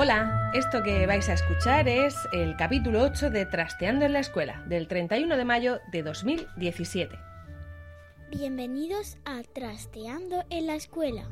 Hola, 0.00 0.52
esto 0.54 0.80
que 0.84 1.08
vais 1.08 1.28
a 1.28 1.32
escuchar 1.32 1.88
es 1.88 2.14
el 2.32 2.54
capítulo 2.54 3.02
8 3.02 3.30
de 3.30 3.46
Trasteando 3.46 4.04
en 4.04 4.12
la 4.12 4.20
Escuela, 4.20 4.62
del 4.68 4.86
31 4.86 5.36
de 5.36 5.44
mayo 5.44 5.80
de 5.90 6.04
2017. 6.04 7.18
Bienvenidos 8.30 9.18
a 9.24 9.42
Trasteando 9.42 10.44
en 10.50 10.68
la 10.68 10.76
Escuela. 10.76 11.28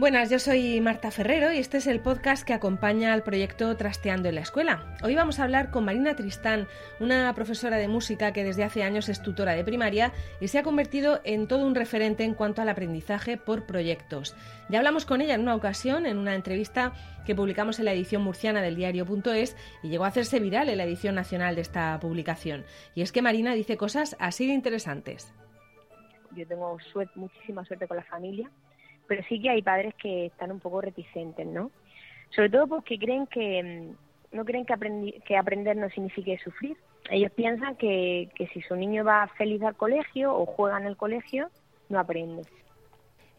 Buenas, 0.00 0.30
yo 0.30 0.38
soy 0.38 0.80
Marta 0.80 1.10
Ferrero 1.10 1.52
y 1.52 1.58
este 1.58 1.76
es 1.76 1.86
el 1.86 2.00
podcast 2.00 2.42
que 2.42 2.54
acompaña 2.54 3.12
al 3.12 3.22
proyecto 3.22 3.76
Trasteando 3.76 4.30
en 4.30 4.36
la 4.36 4.40
Escuela. 4.40 4.96
Hoy 5.02 5.14
vamos 5.14 5.38
a 5.38 5.44
hablar 5.44 5.70
con 5.70 5.84
Marina 5.84 6.16
Tristán, 6.16 6.68
una 7.00 7.30
profesora 7.34 7.76
de 7.76 7.86
música 7.86 8.32
que 8.32 8.42
desde 8.42 8.64
hace 8.64 8.82
años 8.82 9.10
es 9.10 9.22
tutora 9.22 9.52
de 9.52 9.62
primaria 9.62 10.14
y 10.40 10.48
se 10.48 10.58
ha 10.58 10.62
convertido 10.62 11.20
en 11.24 11.46
todo 11.46 11.66
un 11.66 11.74
referente 11.74 12.24
en 12.24 12.32
cuanto 12.32 12.62
al 12.62 12.70
aprendizaje 12.70 13.36
por 13.36 13.66
proyectos. 13.66 14.34
Ya 14.70 14.78
hablamos 14.78 15.04
con 15.04 15.20
ella 15.20 15.34
en 15.34 15.42
una 15.42 15.54
ocasión, 15.54 16.06
en 16.06 16.16
una 16.16 16.34
entrevista 16.34 16.94
que 17.26 17.34
publicamos 17.34 17.78
en 17.78 17.84
la 17.84 17.92
edición 17.92 18.22
murciana 18.22 18.62
del 18.62 18.76
diario.es 18.76 19.54
y 19.82 19.90
llegó 19.90 20.04
a 20.04 20.08
hacerse 20.08 20.40
viral 20.40 20.70
en 20.70 20.78
la 20.78 20.84
edición 20.84 21.14
nacional 21.14 21.56
de 21.56 21.60
esta 21.60 22.00
publicación. 22.00 22.64
Y 22.94 23.02
es 23.02 23.12
que 23.12 23.20
Marina 23.20 23.52
dice 23.52 23.76
cosas 23.76 24.16
así 24.18 24.46
de 24.46 24.54
interesantes. 24.54 25.30
Yo 26.34 26.46
tengo 26.46 26.78
muchísima 27.16 27.66
suerte 27.66 27.86
con 27.86 27.98
la 27.98 28.04
familia 28.04 28.50
pero 29.10 29.24
sí 29.28 29.42
que 29.42 29.50
hay 29.50 29.60
padres 29.60 29.92
que 29.96 30.26
están 30.26 30.52
un 30.52 30.60
poco 30.60 30.80
reticentes, 30.80 31.44
¿no? 31.44 31.72
Sobre 32.28 32.48
todo 32.48 32.68
porque 32.68 32.96
creen 32.96 33.26
que 33.26 33.60
mm, 33.60 34.36
no 34.36 34.44
creen 34.44 34.64
que, 34.64 35.20
que 35.26 35.36
aprender 35.36 35.76
no 35.76 35.90
signifique 35.90 36.38
sufrir. 36.38 36.76
Ellos 37.10 37.32
piensan 37.32 37.74
que, 37.74 38.28
que 38.36 38.46
si 38.46 38.62
su 38.62 38.76
niño 38.76 39.02
va 39.04 39.26
feliz 39.36 39.60
al 39.62 39.74
colegio 39.74 40.32
o 40.32 40.46
juega 40.46 40.78
en 40.78 40.86
el 40.86 40.96
colegio, 40.96 41.50
no 41.88 41.98
aprende. 41.98 42.44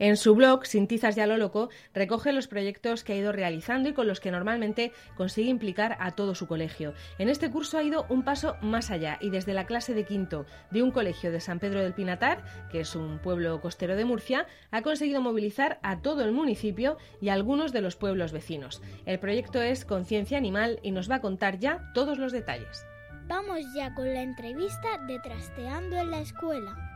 En 0.01 0.17
su 0.17 0.33
blog, 0.33 0.65
Sintizas 0.65 1.15
ya 1.15 1.27
lo 1.27 1.37
loco, 1.37 1.69
recoge 1.93 2.33
los 2.33 2.47
proyectos 2.47 3.03
que 3.03 3.13
ha 3.13 3.17
ido 3.17 3.31
realizando 3.31 3.87
y 3.87 3.93
con 3.93 4.07
los 4.07 4.19
que 4.19 4.31
normalmente 4.31 4.93
consigue 5.15 5.51
implicar 5.51 5.95
a 5.99 6.09
todo 6.15 6.33
su 6.33 6.47
colegio. 6.47 6.95
En 7.19 7.29
este 7.29 7.51
curso 7.51 7.77
ha 7.77 7.83
ido 7.83 8.07
un 8.09 8.23
paso 8.23 8.55
más 8.63 8.89
allá 8.89 9.19
y 9.21 9.29
desde 9.29 9.53
la 9.53 9.67
clase 9.67 9.93
de 9.93 10.03
quinto 10.03 10.47
de 10.71 10.81
un 10.81 10.89
colegio 10.89 11.31
de 11.31 11.39
San 11.39 11.59
Pedro 11.59 11.83
del 11.83 11.93
Pinatar, 11.93 12.43
que 12.71 12.79
es 12.79 12.95
un 12.95 13.19
pueblo 13.19 13.61
costero 13.61 13.95
de 13.95 14.05
Murcia, 14.05 14.47
ha 14.71 14.81
conseguido 14.81 15.21
movilizar 15.21 15.77
a 15.83 16.01
todo 16.01 16.23
el 16.23 16.31
municipio 16.31 16.97
y 17.21 17.29
a 17.29 17.33
algunos 17.33 17.71
de 17.71 17.81
los 17.81 17.95
pueblos 17.95 18.31
vecinos. 18.31 18.81
El 19.05 19.19
proyecto 19.19 19.61
es 19.61 19.85
Conciencia 19.85 20.39
Animal 20.39 20.79
y 20.81 20.93
nos 20.93 21.11
va 21.11 21.17
a 21.17 21.21
contar 21.21 21.59
ya 21.59 21.91
todos 21.93 22.17
los 22.17 22.31
detalles. 22.31 22.87
Vamos 23.27 23.59
ya 23.75 23.93
con 23.93 24.11
la 24.11 24.23
entrevista 24.23 24.97
de 25.05 25.19
Trasteando 25.19 25.95
en 25.97 26.09
la 26.09 26.21
Escuela. 26.21 26.90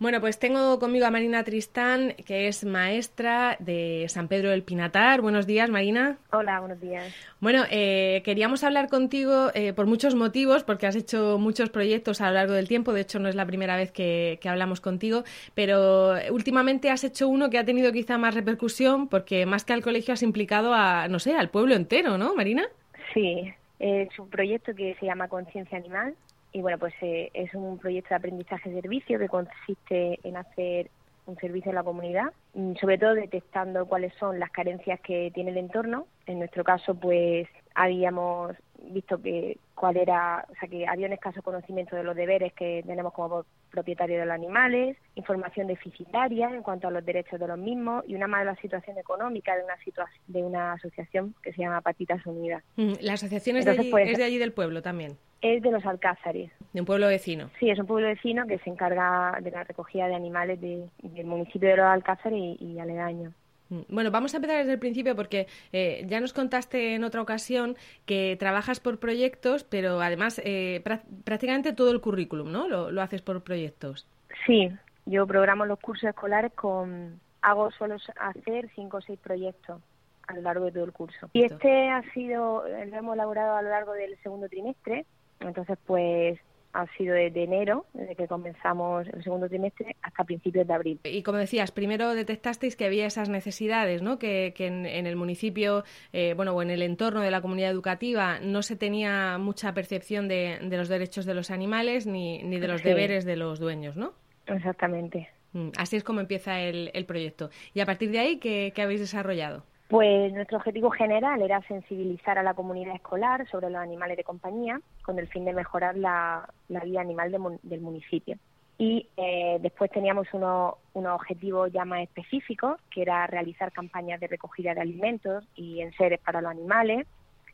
Bueno, 0.00 0.20
pues 0.20 0.38
tengo 0.38 0.78
conmigo 0.78 1.06
a 1.06 1.10
Marina 1.10 1.42
Tristán, 1.42 2.14
que 2.24 2.46
es 2.46 2.64
maestra 2.64 3.56
de 3.58 4.06
San 4.08 4.28
Pedro 4.28 4.50
del 4.50 4.62
Pinatar. 4.62 5.20
Buenos 5.20 5.44
días, 5.44 5.68
Marina. 5.70 6.18
Hola, 6.30 6.60
buenos 6.60 6.80
días. 6.80 7.12
Bueno, 7.40 7.64
eh, 7.68 8.22
queríamos 8.24 8.62
hablar 8.62 8.88
contigo 8.88 9.50
eh, 9.54 9.72
por 9.72 9.86
muchos 9.86 10.14
motivos, 10.14 10.62
porque 10.62 10.86
has 10.86 10.94
hecho 10.94 11.36
muchos 11.40 11.70
proyectos 11.70 12.20
a 12.20 12.28
lo 12.28 12.34
largo 12.34 12.52
del 12.52 12.68
tiempo. 12.68 12.92
De 12.92 13.00
hecho, 13.00 13.18
no 13.18 13.28
es 13.28 13.34
la 13.34 13.44
primera 13.44 13.76
vez 13.76 13.90
que, 13.90 14.38
hablamos 14.44 14.80
contigo, 14.80 15.24
pero 15.56 16.14
últimamente 16.30 16.90
has 16.90 17.02
hecho 17.02 17.28
uno 17.28 17.50
que 17.50 17.58
ha 17.58 17.64
tenido 17.64 17.90
quizá 17.90 18.18
más 18.18 18.36
repercusión, 18.36 19.08
porque 19.08 19.46
más 19.46 19.64
que 19.64 19.72
al 19.72 19.82
colegio 19.82 20.14
has 20.14 20.22
implicado 20.22 20.74
a, 20.74 21.08
no 21.08 21.18
sé, 21.18 21.34
al 21.34 21.50
pueblo 21.50 21.74
entero, 21.74 22.16
¿no, 22.18 22.36
Marina? 22.36 22.68
Sí, 23.12 23.52
es 23.80 24.16
un 24.16 24.30
proyecto 24.30 24.76
que 24.76 24.94
se 25.00 25.06
llama 25.06 25.26
Conciencia 25.26 25.76
Animal 25.76 26.14
y 26.52 26.60
bueno, 26.60 26.78
pues 26.78 26.94
eh, 27.02 27.30
es 27.34 27.54
un 27.54 27.78
proyecto 27.78 28.10
de 28.10 28.16
aprendizaje-servicio 28.16 29.18
que 29.18 29.28
consiste 29.28 30.18
en 30.22 30.36
hacer 30.36 30.90
un 31.26 31.36
servicio 31.36 31.70
a 31.70 31.74
la 31.74 31.82
comunidad, 31.82 32.32
mm, 32.54 32.74
sobre 32.80 32.98
todo 32.98 33.14
detectando 33.14 33.86
cuáles 33.86 34.14
son 34.14 34.38
las 34.38 34.50
carencias 34.50 34.98
que 35.00 35.30
tiene 35.34 35.50
el 35.50 35.58
entorno. 35.58 36.06
En 36.26 36.38
nuestro 36.38 36.64
caso, 36.64 36.94
pues 36.94 37.46
habíamos 37.74 38.56
visto 38.90 39.20
que 39.20 39.58
cuál 39.74 39.96
era, 39.98 40.46
o 40.50 40.54
sea, 40.58 40.68
que 40.68 40.86
había 40.86 41.06
un 41.06 41.12
escaso 41.12 41.42
conocimiento 41.42 41.96
de 41.96 42.02
los 42.02 42.16
deberes 42.16 42.52
que 42.54 42.82
tenemos 42.86 43.12
como 43.12 43.44
propietarios 43.70 44.20
de 44.20 44.26
los 44.26 44.34
animales, 44.34 44.96
información 45.14 45.66
deficitaria 45.66 46.48
en 46.48 46.62
cuanto 46.62 46.88
a 46.88 46.90
los 46.90 47.04
derechos 47.04 47.38
de 47.38 47.46
los 47.46 47.58
mismos 47.58 48.04
y 48.08 48.14
una 48.14 48.26
mala 48.26 48.56
situación 48.56 48.96
económica 48.98 49.54
de 49.54 49.64
una 49.64 49.76
situación 49.84 50.22
de 50.26 50.42
una 50.42 50.72
asociación 50.72 51.34
que 51.42 51.52
se 51.52 51.62
llama 51.62 51.82
Patitas 51.82 52.24
Unidas. 52.26 52.64
Mm, 52.76 52.94
la 53.00 53.12
asociación 53.12 53.56
es, 53.58 53.66
de 53.66 53.72
allí, 53.72 53.90
pues, 53.90 54.10
es 54.10 54.18
de 54.18 54.24
allí 54.24 54.38
del 54.38 54.52
pueblo 54.52 54.80
también. 54.80 55.18
Es 55.40 55.62
de 55.62 55.70
los 55.70 55.84
Alcázares. 55.86 56.50
De 56.72 56.80
un 56.80 56.86
pueblo 56.86 57.06
vecino. 57.06 57.50
Sí, 57.60 57.70
es 57.70 57.78
un 57.78 57.86
pueblo 57.86 58.08
vecino 58.08 58.46
que 58.46 58.58
se 58.58 58.70
encarga 58.70 59.38
de 59.40 59.50
la 59.50 59.64
recogida 59.64 60.08
de 60.08 60.14
animales 60.14 60.60
del 60.60 60.90
municipio 61.24 61.68
de 61.68 61.76
los 61.76 61.86
Alcázares 61.86 62.38
y, 62.38 62.56
y 62.60 62.78
aledaños. 62.78 63.32
Mm, 63.70 63.80
bueno, 63.88 64.10
vamos 64.10 64.34
a 64.34 64.38
empezar 64.38 64.58
desde 64.58 64.72
el 64.72 64.78
principio 64.78 65.14
porque 65.14 65.46
eh, 65.72 66.04
ya 66.06 66.20
nos 66.20 66.32
contaste 66.32 66.94
en 66.94 67.04
otra 67.04 67.22
ocasión 67.22 67.76
que 68.06 68.36
trabajas 68.38 68.80
por 68.80 68.98
proyectos, 68.98 69.64
pero 69.64 70.00
además 70.00 70.40
eh, 70.44 70.82
prácticamente 71.24 71.72
todo 71.72 71.90
el 71.90 72.00
currículum, 72.00 72.50
¿no? 72.50 72.68
Lo, 72.68 73.02
haces 73.02 73.22
por 73.22 73.42
proyectos. 73.42 74.06
Sí, 74.46 74.70
yo 75.06 75.26
programo 75.26 75.66
los 75.66 75.78
cursos 75.78 76.10
escolares 76.10 76.52
con... 76.52 77.20
Hago 77.40 77.70
solo 77.70 77.96
hacer 78.16 78.68
cinco 78.74 78.96
o 78.96 79.00
seis 79.00 79.18
proyectos 79.20 79.80
a 80.26 80.34
lo 80.34 80.42
largo 80.42 80.64
de 80.66 80.72
todo 80.72 80.84
el 80.84 80.92
curso. 80.92 81.30
Y 81.32 81.44
este 81.44 81.88
ha 81.88 82.02
sido, 82.12 82.64
lo 82.66 82.96
hemos 82.96 83.14
elaborado 83.14 83.56
a 83.56 83.62
lo 83.62 83.70
largo 83.70 83.92
del 83.92 84.18
segundo 84.22 84.48
trimestre, 84.48 85.06
entonces 85.40 85.78
pues 85.86 86.38
ha 86.72 86.86
sido 86.96 87.14
desde 87.14 87.44
enero, 87.44 87.86
desde 87.94 88.14
que 88.14 88.28
comenzamos 88.28 89.06
el 89.08 89.22
segundo 89.24 89.48
trimestre, 89.48 89.96
hasta 90.02 90.24
principios 90.24 90.66
de 90.66 90.74
abril. 90.74 91.00
Y 91.04 91.22
como 91.22 91.38
decías, 91.38 91.72
primero 91.72 92.14
detectasteis 92.14 92.76
que 92.76 92.84
había 92.84 93.06
esas 93.06 93.28
necesidades, 93.28 94.02
¿no? 94.02 94.18
Que, 94.18 94.54
en, 94.58 94.84
el 94.84 95.16
municipio, 95.16 95.84
eh, 96.12 96.34
bueno, 96.34 96.52
o 96.52 96.62
en 96.62 96.70
el 96.70 96.82
entorno 96.82 97.20
de 97.20 97.30
la 97.30 97.40
comunidad 97.40 97.70
educativa 97.70 98.38
no 98.40 98.62
se 98.62 98.76
tenía 98.76 99.38
mucha 99.38 99.72
percepción 99.72 100.28
de, 100.28 100.58
los 100.60 100.88
derechos 100.88 101.24
de 101.24 101.34
los 101.34 101.50
animales 101.50 102.06
ni, 102.06 102.42
ni 102.42 102.60
de 102.60 102.68
los 102.68 102.82
deberes 102.82 103.24
de 103.24 103.36
los 103.36 103.58
dueños, 103.58 103.96
¿no? 103.96 104.12
Exactamente. 104.46 105.28
Mm, 105.52 105.70
así 105.76 105.96
es 105.96 106.04
como 106.04 106.20
empieza 106.20 106.60
el, 106.60 107.04
proyecto. 107.06 107.50
Y 107.74 107.80
a 107.80 107.86
partir 107.86 108.10
de 108.10 108.18
ahí, 108.18 108.38
¿qué, 108.38 108.72
qué 108.74 108.82
habéis 108.82 109.00
desarrollado? 109.00 109.64
Pues 109.88 110.34
nuestro 110.34 110.58
objetivo 110.58 110.90
general 110.90 111.40
era 111.40 111.62
sensibilizar 111.62 112.38
a 112.38 112.42
la 112.42 112.52
comunidad 112.52 112.94
escolar 112.94 113.48
sobre 113.48 113.70
los 113.70 113.80
animales 113.80 114.18
de 114.18 114.24
compañía 114.24 114.80
con 115.02 115.18
el 115.18 115.28
fin 115.28 115.46
de 115.46 115.54
mejorar 115.54 115.96
la, 115.96 116.46
vida 116.68 117.00
animal 117.00 117.32
del 117.62 117.80
municipio. 117.80 118.36
Y 118.76 119.08
eh, 119.16 119.58
después 119.62 119.90
teníamos 119.90 120.28
unos, 120.34 120.74
objetivos 120.94 121.72
ya 121.72 121.86
más 121.86 122.02
específicos, 122.02 122.78
que 122.90 123.00
era 123.00 123.26
realizar 123.26 123.72
campañas 123.72 124.20
de 124.20 124.28
recogida 124.28 124.74
de 124.74 124.82
alimentos 124.82 125.44
y 125.56 125.80
enseres 125.80 126.20
para 126.20 126.42
los 126.42 126.50
animales, 126.50 127.06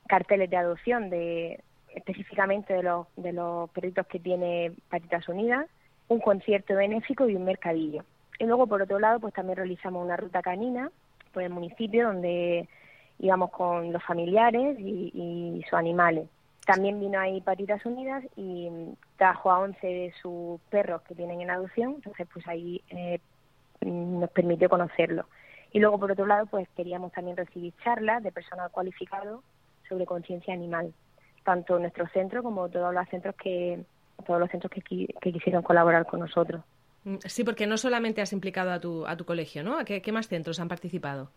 carteles 0.08 0.50
de 0.50 0.56
adopción 0.56 1.10
de 1.10 1.62
específicamente 1.94 2.74
de 2.74 2.82
los, 2.82 3.06
de 3.16 3.32
los 3.32 3.70
perritos 3.70 4.08
que 4.08 4.18
tiene 4.18 4.72
Patitas 4.90 5.28
Unidas, 5.28 5.66
un 6.08 6.18
concierto 6.18 6.74
benéfico 6.74 7.28
y 7.28 7.36
un 7.36 7.44
mercadillo. 7.44 8.04
Y 8.40 8.44
luego, 8.44 8.66
por 8.66 8.82
otro 8.82 8.98
lado, 8.98 9.20
pues 9.20 9.32
también 9.32 9.56
realizamos 9.56 10.04
una 10.04 10.16
ruta 10.16 10.42
canina 10.42 10.90
por 11.34 11.42
el 11.42 11.50
municipio 11.50 12.06
donde 12.06 12.68
íbamos 13.18 13.50
con 13.50 13.92
los 13.92 14.02
familiares 14.02 14.78
y, 14.78 15.62
sus 15.64 15.74
animales. 15.74 16.28
También 16.66 16.98
vino 16.98 17.18
ahí 17.18 17.40
Patitas 17.42 17.84
Unidas 17.84 18.24
y 18.36 18.70
trajo 19.16 19.50
a 19.50 19.58
11 19.58 19.86
de 19.86 20.14
sus 20.22 20.60
perros 20.70 21.02
que 21.02 21.14
tienen 21.14 21.42
en 21.42 21.50
adopción, 21.50 21.96
entonces 21.96 22.26
pues 22.32 22.46
ahí 22.48 22.80
eh, 22.88 23.20
nos 23.82 24.30
permitió 24.30 24.70
conocerlo. 24.70 25.26
Y 25.72 25.80
luego, 25.80 25.98
por 25.98 26.12
otro 26.12 26.26
lado, 26.26 26.46
pues 26.46 26.68
queríamos 26.76 27.12
también 27.12 27.36
recibir 27.36 27.74
charlas 27.82 28.22
de 28.22 28.32
personal 28.32 28.70
cualificado 28.70 29.42
sobre 29.88 30.06
conciencia 30.06 30.54
animal, 30.54 30.94
tanto 31.42 31.78
nuestro 31.78 32.06
centro 32.08 32.42
como 32.42 32.68
todos 32.68 32.94
los 32.94 33.08
centros 33.08 33.34
que 33.34 33.84
todos 34.24 34.40
los 34.40 34.48
centros 34.50 34.70
que, 34.70 34.80
que 35.20 35.32
quisieron 35.32 35.62
colaborar 35.62 36.06
con 36.06 36.20
nosotros. 36.20 36.62
Sí, 37.26 37.44
porque 37.44 37.66
no 37.66 37.76
solamente 37.76 38.22
has 38.22 38.32
implicado 38.32 38.70
a 38.70 38.80
tu, 38.80 39.06
a 39.06 39.16
tu 39.16 39.24
colegio, 39.24 39.62
¿no? 39.62 39.78
¿A 39.78 39.84
qué, 39.84 40.12
más 40.12 40.28
centros 40.28 40.58
han 40.58 40.68
participado? 40.68 41.30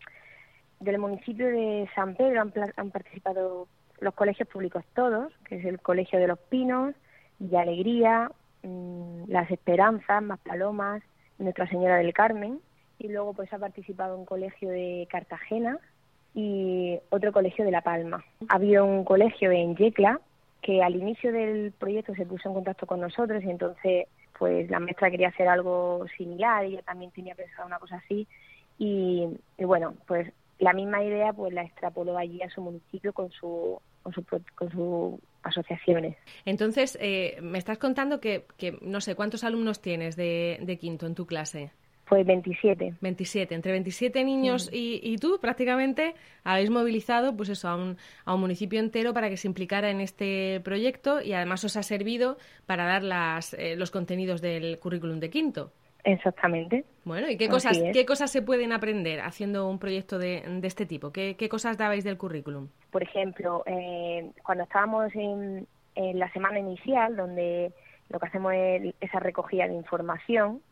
Del 0.80 0.98
municipio 0.98 1.46
de 1.46 1.88
San 1.94 2.14
Pedro 2.14 2.40
han, 2.76 2.90
participado 2.90 3.68
los 4.00 4.14
colegios 4.14 4.48
públicos 4.48 4.84
todos, 4.94 5.32
que 5.44 5.56
es 5.56 5.64
el 5.64 5.80
Colegio 5.80 6.18
de 6.18 6.28
los 6.28 6.38
Pinos, 6.38 6.94
de 7.38 7.58
Alegría, 7.58 8.30
mm, 8.62 9.24
Las 9.28 9.50
Esperanzas, 9.50 10.22
Más 10.22 10.38
Palomas, 10.40 11.02
Nuestra 11.38 11.68
Señora 11.68 11.96
del 11.96 12.14
Carmen, 12.14 12.60
y 12.98 13.08
luego 13.08 13.34
pues 13.34 13.52
ha 13.52 13.58
participado 13.58 14.16
un 14.16 14.24
colegio 14.24 14.70
de 14.70 15.06
Cartagena 15.10 15.78
y 16.34 16.98
otro 17.10 17.32
colegio 17.32 17.64
de 17.64 17.72
La 17.72 17.82
Palma. 17.82 18.24
Ha 18.48 18.54
habido 18.54 18.84
un 18.86 19.04
colegio 19.04 19.50
en 19.50 19.76
Yecla 19.76 20.20
que 20.62 20.82
al 20.82 20.96
inicio 20.96 21.32
del 21.32 21.72
proyecto 21.72 22.14
se 22.14 22.26
puso 22.26 22.48
en 22.48 22.54
contacto 22.54 22.86
con 22.86 23.00
nosotros 23.00 23.42
y 23.44 23.50
entonces 23.50 24.06
pues 24.38 24.70
la 24.70 24.80
maestra 24.80 25.10
quería 25.10 25.28
hacer 25.28 25.48
algo 25.48 26.06
similar, 26.16 26.64
ella 26.64 26.82
también 26.82 27.10
tenía 27.10 27.34
pensado 27.34 27.66
una 27.66 27.78
cosa 27.78 27.96
así 27.96 28.26
y, 28.78 29.26
bueno, 29.58 29.94
pues 30.06 30.32
la 30.58 30.72
misma 30.72 31.02
idea 31.02 31.32
pues 31.32 31.52
la 31.52 31.62
extrapoló 31.62 32.16
allí 32.16 32.42
a 32.42 32.50
su 32.50 32.60
municipio 32.60 33.12
con 33.12 33.30
su 33.30 33.80
con 34.02 34.12
su 34.12 34.24
con 34.54 34.70
sus 34.70 35.20
asociaciones. 35.42 36.16
Entonces, 36.44 36.98
eh, 37.00 37.38
me 37.42 37.58
estás 37.58 37.78
contando 37.78 38.20
que, 38.20 38.44
que, 38.56 38.78
no 38.80 39.00
sé, 39.00 39.14
¿cuántos 39.14 39.44
alumnos 39.44 39.80
tienes 39.80 40.16
de, 40.16 40.58
de 40.62 40.78
quinto 40.78 41.06
en 41.06 41.14
tu 41.14 41.26
clase? 41.26 41.70
Pues 42.08 42.24
27. 42.26 42.94
27. 43.00 43.54
Entre 43.54 43.72
27 43.72 44.24
niños 44.24 44.70
y, 44.72 45.00
y, 45.02 45.18
tú 45.18 45.38
prácticamente 45.40 46.14
habéis 46.42 46.70
movilizado 46.70 47.36
pues 47.36 47.50
eso, 47.50 47.68
a 47.68 47.76
un, 47.76 47.98
a 48.24 48.34
un 48.34 48.40
municipio 48.40 48.80
entero 48.80 49.12
para 49.12 49.28
que 49.28 49.36
se 49.36 49.46
implicara 49.46 49.90
en 49.90 50.00
este 50.00 50.60
proyecto 50.64 51.20
y 51.20 51.34
además 51.34 51.64
os 51.64 51.76
ha 51.76 51.82
servido 51.82 52.38
para 52.66 52.86
dar 52.86 53.02
las, 53.02 53.52
eh, 53.54 53.76
los 53.76 53.90
contenidos 53.90 54.40
del 54.40 54.78
currículum 54.78 55.20
de 55.20 55.28
quinto. 55.28 55.72
Exactamente. 56.04 56.84
Bueno, 57.04 57.28
¿y 57.28 57.36
qué 57.36 57.48
cosas, 57.48 57.78
qué 57.92 58.06
cosas 58.06 58.30
se 58.30 58.40
pueden 58.40 58.72
aprender 58.72 59.20
haciendo 59.20 59.68
un 59.68 59.78
proyecto 59.78 60.18
de, 60.18 60.42
de 60.46 60.66
este 60.66 60.86
tipo? 60.86 61.12
¿Qué, 61.12 61.36
¿Qué, 61.36 61.48
cosas 61.50 61.76
dabais 61.76 62.04
del 62.04 62.16
currículum? 62.16 62.68
Por 62.90 63.02
ejemplo, 63.02 63.62
eh, 63.66 64.30
cuando 64.42 64.64
estábamos 64.64 65.14
en, 65.14 65.66
en, 65.94 66.18
la 66.18 66.32
semana 66.32 66.58
inicial, 66.58 67.16
donde 67.16 67.72
lo 68.08 68.18
que 68.18 68.26
hacemos 68.26 68.52
es 68.54 68.94
esa 69.00 69.20
recogida 69.20 69.66
de 69.66 69.74
información, 69.74 70.62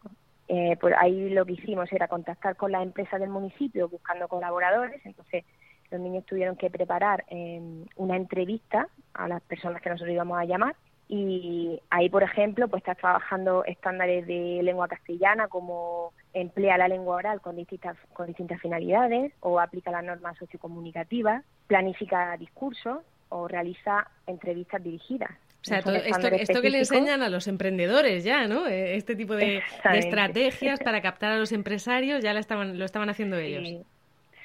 eh, 0.48 0.76
pues 0.80 0.94
ahí 0.98 1.30
lo 1.30 1.44
que 1.44 1.54
hicimos 1.54 1.92
era 1.92 2.08
contactar 2.08 2.56
con 2.56 2.72
las 2.72 2.82
empresas 2.82 3.20
del 3.20 3.30
municipio 3.30 3.88
buscando 3.88 4.28
colaboradores, 4.28 5.04
entonces 5.04 5.44
los 5.90 6.00
niños 6.00 6.24
tuvieron 6.26 6.56
que 6.56 6.70
preparar 6.70 7.24
eh, 7.28 7.60
una 7.96 8.16
entrevista 8.16 8.88
a 9.14 9.28
las 9.28 9.42
personas 9.42 9.82
que 9.82 9.90
nosotros 9.90 10.14
íbamos 10.14 10.38
a 10.38 10.44
llamar 10.44 10.74
y 11.08 11.80
ahí, 11.90 12.08
por 12.08 12.24
ejemplo, 12.24 12.66
pues 12.68 12.80
estás 12.80 12.98
trabajando 12.98 13.64
estándares 13.64 14.26
de 14.26 14.60
lengua 14.62 14.88
castellana 14.88 15.46
como 15.46 16.12
emplea 16.32 16.76
la 16.78 16.88
lengua 16.88 17.16
oral 17.16 17.40
con 17.40 17.56
distintas, 17.56 17.96
con 18.12 18.26
distintas 18.26 18.60
finalidades 18.60 19.32
o 19.40 19.60
aplica 19.60 19.92
las 19.92 20.02
normas 20.02 20.36
sociocomunicativas, 20.38 21.44
planifica 21.68 22.36
discursos 22.36 22.98
o 23.28 23.46
realiza 23.46 24.10
entrevistas 24.26 24.82
dirigidas. 24.82 25.30
O 25.66 25.68
sea, 25.68 25.82
todo 25.82 25.96
esto, 25.96 26.28
esto, 26.28 26.62
que 26.62 26.70
le 26.70 26.78
enseñan 26.78 27.22
a 27.22 27.28
los 27.28 27.48
emprendedores 27.48 28.22
ya, 28.22 28.46
¿no? 28.46 28.68
Eh, 28.68 28.94
este 28.94 29.16
tipo 29.16 29.34
de, 29.34 29.62
de 29.90 29.98
estrategias 29.98 30.78
para 30.78 31.02
captar 31.02 31.32
a 31.32 31.38
los 31.38 31.50
empresarios 31.50 32.22
ya 32.22 32.32
lo 32.32 32.38
estaban, 32.38 32.78
lo 32.78 32.84
estaban 32.84 33.10
haciendo 33.10 33.36
ellos. 33.36 33.84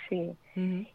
Sí. 0.10 0.36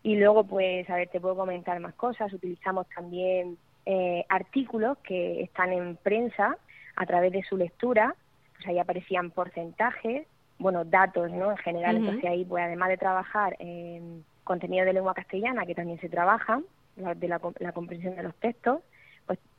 Y 0.02 0.16
luego, 0.16 0.42
pues, 0.44 0.90
a 0.90 0.96
ver, 0.96 1.08
te 1.08 1.20
puedo 1.20 1.36
comentar 1.36 1.78
más 1.78 1.94
cosas. 1.94 2.32
Utilizamos 2.32 2.88
también 2.88 3.56
eh, 3.86 4.24
artículos 4.28 4.98
que 4.98 5.42
están 5.42 5.72
en 5.72 5.94
prensa 5.94 6.56
a 6.96 7.06
través 7.06 7.30
de 7.30 7.44
su 7.44 7.56
lectura. 7.56 8.12
Pues 8.54 8.66
ahí 8.66 8.80
aparecían 8.80 9.30
porcentajes, 9.30 10.26
bueno, 10.58 10.84
datos, 10.84 11.30
¿no? 11.30 11.52
En 11.52 11.56
general. 11.58 11.98
Entonces 11.98 12.24
ahí, 12.24 12.44
pues, 12.44 12.64
además 12.64 12.88
de 12.88 12.96
trabajar 12.96 13.54
en 13.60 14.24
contenido 14.42 14.84
de 14.84 14.92
lengua 14.92 15.14
castellana, 15.14 15.66
que 15.66 15.76
también 15.76 16.00
se 16.00 16.08
trabaja, 16.08 16.60
de 16.96 17.28
la, 17.28 17.40
la 17.60 17.72
comprensión 17.72 18.16
de 18.16 18.24
los 18.24 18.34
textos, 18.34 18.80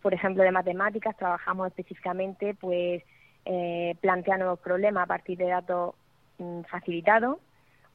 por 0.07 0.13
ejemplo, 0.13 0.42
de 0.42 0.54
matemáticas, 0.54 1.18
trabajamos 1.18 1.68
específicamente, 1.68 2.54
pues, 2.54 3.04
eh, 3.44 3.94
plantea 4.00 4.38
nuevos 4.38 4.59
problemas 4.59 5.04
a 5.04 5.06
partir 5.06 5.38
de 5.38 5.50
datos 5.50 5.95
mm, 6.38 6.62
facilitados 6.62 7.39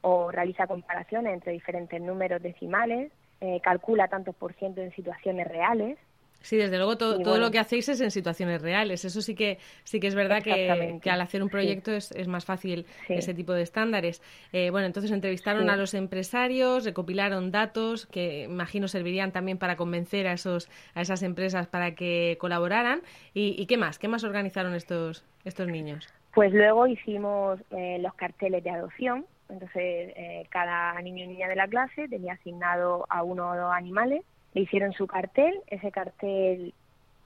o 0.01 0.29
realiza 0.29 0.67
comparaciones 0.67 1.33
entre 1.33 1.53
diferentes 1.53 1.99
números 1.99 2.39
decimales, 2.39 3.11
eh, 3.41 3.59
calcula 3.63 4.09
tantos 4.09 4.35
por 4.35 4.53
ciento 4.53 4.79
en 4.81 4.93
situaciones 4.93 5.47
reales, 5.47 5.97
Sí, 6.43 6.57
desde 6.57 6.75
luego 6.75 6.97
todo, 6.97 7.19
todo 7.19 7.37
lo 7.37 7.51
que 7.51 7.57
hacéis 7.57 7.87
es 7.87 8.01
en 8.01 8.11
situaciones 8.11 8.61
reales. 8.61 9.05
Eso 9.05 9.21
sí 9.21 9.33
que 9.33 9.59
sí 9.85 10.01
que 10.01 10.07
es 10.07 10.15
verdad 10.15 10.43
que, 10.43 10.99
que 11.01 11.09
al 11.09 11.21
hacer 11.21 11.41
un 11.41 11.47
proyecto 11.47 11.93
es, 11.93 12.11
es, 12.11 12.27
más 12.27 12.43
fácil 12.43 12.85
ese 13.07 13.33
tipo 13.33 13.53
de 13.53 13.61
estándares. 13.61 14.21
Eh, 14.51 14.69
bueno, 14.69 14.85
entonces 14.85 15.11
entrevistaron 15.11 15.69
a 15.69 15.77
los 15.77 15.93
empresarios, 15.93 16.83
recopilaron 16.83 17.49
datos 17.49 18.07
que 18.07 18.43
imagino 18.43 18.89
servirían 18.89 19.31
también 19.31 19.57
para 19.57 19.77
convencer 19.77 20.27
a 20.27 20.33
esos 20.33 20.69
a 20.95 21.01
esas 21.01 21.23
empresas 21.23 21.67
para 21.67 21.95
que 21.95 22.37
colaboraran. 22.41 23.01
¿Y, 23.33 23.65
qué 23.65 23.77
más? 23.77 23.97
¿Qué 23.97 24.09
más 24.09 24.25
organizaron 24.25 24.75
estos 24.75 25.23
estos 25.45 25.69
niños? 25.69 26.13
Pues 26.33 26.51
luego 26.51 26.87
hicimos 26.87 27.61
eh, 27.71 27.99
los 28.01 28.13
carteles 28.15 28.65
de 28.65 28.69
adopción. 28.69 29.25
Entonces 29.47 30.11
eh, 30.17 30.45
cada 30.49 30.99
niño 31.01 31.23
y 31.23 31.27
niña 31.27 31.47
de 31.47 31.55
la 31.55 31.69
clase 31.69 32.09
tenía 32.09 32.33
asignado 32.33 33.05
a 33.07 33.23
uno 33.23 33.51
o 33.51 33.55
dos 33.55 33.71
animales 33.71 34.23
le 34.53 34.61
hicieron 34.61 34.93
su 34.93 35.07
cartel, 35.07 35.59
ese 35.67 35.91
cartel 35.91 36.73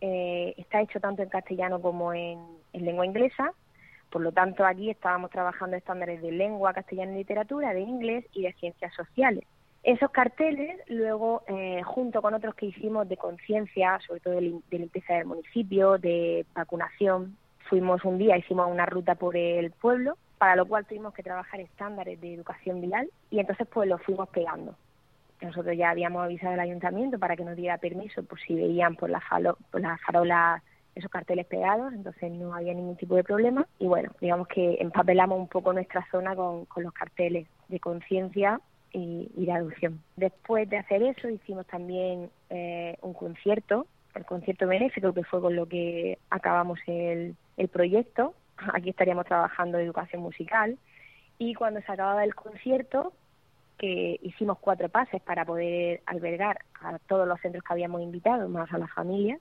eh, 0.01 0.53
está 0.57 0.81
hecho 0.81 0.99
tanto 0.99 1.23
en 1.23 1.29
castellano 1.29 1.81
como 1.81 2.13
en, 2.13 2.39
lengua 2.73 3.05
inglesa, 3.05 3.53
por 4.11 4.21
lo 4.21 4.31
tanto 4.31 4.63
aquí 4.65 4.89
estábamos 4.89 5.31
trabajando 5.31 5.75
estándares 5.75 6.21
de 6.21 6.31
lengua 6.31 6.73
castellana 6.73 7.13
y 7.13 7.17
literatura, 7.17 7.73
de 7.73 7.81
inglés 7.81 8.25
y 8.33 8.43
de 8.43 8.53
ciencias 8.53 8.93
sociales. 8.93 9.43
Esos 9.83 10.11
carteles, 10.11 10.79
luego, 10.87 11.43
eh, 11.47 11.81
junto 11.83 12.21
con 12.21 12.33
otros 12.33 12.53
que 12.55 12.67
hicimos 12.67 13.09
de 13.09 13.17
conciencia, 13.17 13.99
sobre 14.05 14.19
todo 14.19 14.33
de, 14.35 14.53
limpieza 14.69 15.15
del 15.15 15.25
municipio, 15.25 15.97
de 15.97 16.45
vacunación, 16.53 17.35
fuimos 17.69 18.03
un 18.05 18.17
día, 18.17 18.37
hicimos 18.37 18.69
una 18.69 18.85
ruta 18.85 19.15
por 19.15 19.35
el 19.35 19.71
pueblo, 19.71 20.17
para 20.37 20.55
lo 20.55 20.65
cual 20.67 20.85
tuvimos 20.85 21.13
que 21.13 21.23
trabajar 21.23 21.59
estándares 21.59 22.21
de 22.21 22.33
educación 22.33 22.81
vial 22.81 23.09
y 23.31 23.39
entonces 23.39 23.67
pues 23.67 23.89
lo 23.89 23.97
fuimos 23.97 24.29
pegando 24.29 24.75
nosotros 25.41 25.77
ya 25.77 25.91
habíamos 25.91 26.23
avisado 26.23 26.53
al 26.53 26.59
ayuntamiento 26.59 27.19
para 27.19 27.35
que 27.35 27.45
nos 27.45 27.55
diera 27.55 27.77
permiso 27.77 28.23
por 28.23 28.39
si 28.39 28.55
veían 28.55 28.95
por 28.95 29.09
la, 29.09 29.21
por 29.71 29.81
la 29.81 29.97
farola 29.97 30.63
esos 30.97 31.11
carteles 31.11 31.45
pegados, 31.45 31.93
entonces 31.93 32.31
no 32.31 32.53
había 32.53 32.73
ningún 32.73 32.97
tipo 32.97 33.15
de 33.15 33.23
problema. 33.23 33.67
Y 33.79 33.87
bueno, 33.87 34.11
digamos 34.19 34.47
que 34.47 34.77
empapelamos 34.79 35.39
un 35.39 35.47
poco 35.47 35.71
nuestra 35.73 36.05
zona 36.11 36.35
con, 36.35 36.65
con 36.65 36.83
los 36.83 36.93
carteles 36.93 37.47
de 37.67 37.79
conciencia 37.79 38.59
y, 38.91 39.31
y, 39.35 39.45
de 39.45 39.51
adopción. 39.51 40.01
Después 40.15 40.69
de 40.69 40.77
hacer 40.77 41.03
eso, 41.03 41.29
hicimos 41.29 41.67
también 41.67 42.29
eh, 42.49 42.97
un 43.01 43.13
concierto, 43.13 43.85
el 44.15 44.25
concierto 44.25 44.67
benéfico, 44.67 45.13
que 45.13 45.23
fue 45.23 45.39
con 45.39 45.55
lo 45.55 45.67
que 45.67 46.17
acabamos 46.29 46.79
el, 46.87 47.35
el 47.57 47.67
proyecto. 47.67 48.33
Aquí 48.73 48.89
estaríamos 48.89 49.25
trabajando 49.25 49.77
educación 49.77 50.23
musical. 50.23 50.77
Y 51.37 51.53
cuando 51.53 51.81
se 51.81 51.91
acababa 51.91 52.23
el 52.23 52.33
concierto, 52.33 53.13
que 53.77 54.19
hicimos 54.23 54.57
cuatro 54.59 54.89
pases 54.89 55.21
para 55.21 55.45
poder 55.45 56.01
albergar 56.05 56.59
a 56.81 56.97
todos 56.99 57.27
los 57.27 57.39
centros 57.41 57.63
que 57.63 57.73
habíamos 57.73 58.01
invitado, 58.01 58.49
más 58.49 58.71
a 58.73 58.77
las 58.77 58.91
familias. 58.91 59.39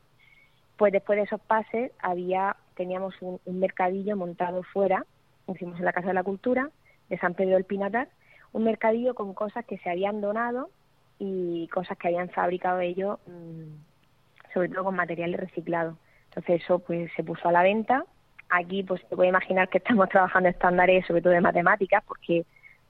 Pues 0.76 0.92
después 0.92 1.16
de 1.16 1.24
esos 1.24 1.40
pases 1.40 1.92
había 2.00 2.56
teníamos 2.74 3.14
un, 3.20 3.40
mercadillo 3.46 4.16
montado 4.16 4.62
fuera, 4.62 5.04
hicimos 5.48 5.78
en 5.78 5.84
la 5.84 5.92
Casa 5.92 6.08
de 6.08 6.14
la 6.14 6.22
Cultura 6.22 6.70
de 7.08 7.18
San 7.18 7.34
Pedro 7.34 7.54
del 7.54 7.64
Pinatar, 7.64 8.08
un 8.52 8.64
mercadillo 8.64 9.14
con 9.14 9.32
cosas 9.34 9.64
que 9.64 9.78
se 9.78 9.90
habían 9.90 10.20
donado 10.20 10.70
y 11.18 11.68
cosas 11.68 11.96
que 11.96 12.08
habían 12.08 12.28
fabricado 12.28 12.80
ellos, 12.80 13.18
mm, 13.26 14.52
sobre 14.52 14.68
todo 14.68 14.84
con 14.84 14.96
materiales 14.96 15.40
reciclados. 15.40 15.96
Entonces 16.28 16.62
eso 16.62 16.78
pues 16.80 17.10
se 17.16 17.24
puso 17.24 17.48
a 17.48 17.52
la 17.52 17.62
venta. 17.62 18.04
Aquí 18.50 18.82
pues 18.82 19.02
te 19.08 19.16
puedes 19.16 19.30
imaginar 19.30 19.68
que 19.68 19.78
estamos 19.78 20.08
trabajando 20.10 20.48
estándares 20.48 21.06
sobre 21.06 21.22
todo 21.22 21.32
de 21.32 21.40
matemáticas 21.40 22.04
porque 22.06 22.44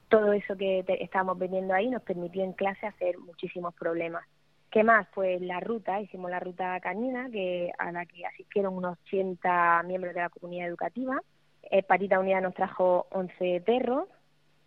todo 0.09 0.33
eso 0.33 0.55
que 0.55 0.83
estábamos 0.99 1.37
vendiendo 1.37 1.73
ahí 1.73 1.89
nos 1.89 2.01
permitió 2.01 2.43
en 2.43 2.53
clase 2.53 2.87
hacer 2.87 3.17
muchísimos 3.17 3.73
problemas. 3.75 4.25
¿Qué 4.69 4.83
más? 4.83 5.07
Pues 5.13 5.41
la 5.41 5.59
ruta, 5.59 6.01
hicimos 6.01 6.29
la 6.29 6.39
ruta 6.39 6.79
canina, 6.81 7.29
que 7.29 7.71
a 7.77 7.91
la 7.91 8.05
que 8.05 8.25
asistieron 8.25 8.75
unos 8.75 8.97
80 9.07 9.83
miembros 9.83 10.13
de 10.13 10.21
la 10.21 10.29
comunidad 10.29 10.67
educativa. 10.67 11.21
Eh, 11.63 11.83
Patita 11.83 12.19
Unida 12.19 12.41
nos 12.41 12.53
trajo 12.53 13.07
11 13.11 13.61
perros 13.65 14.07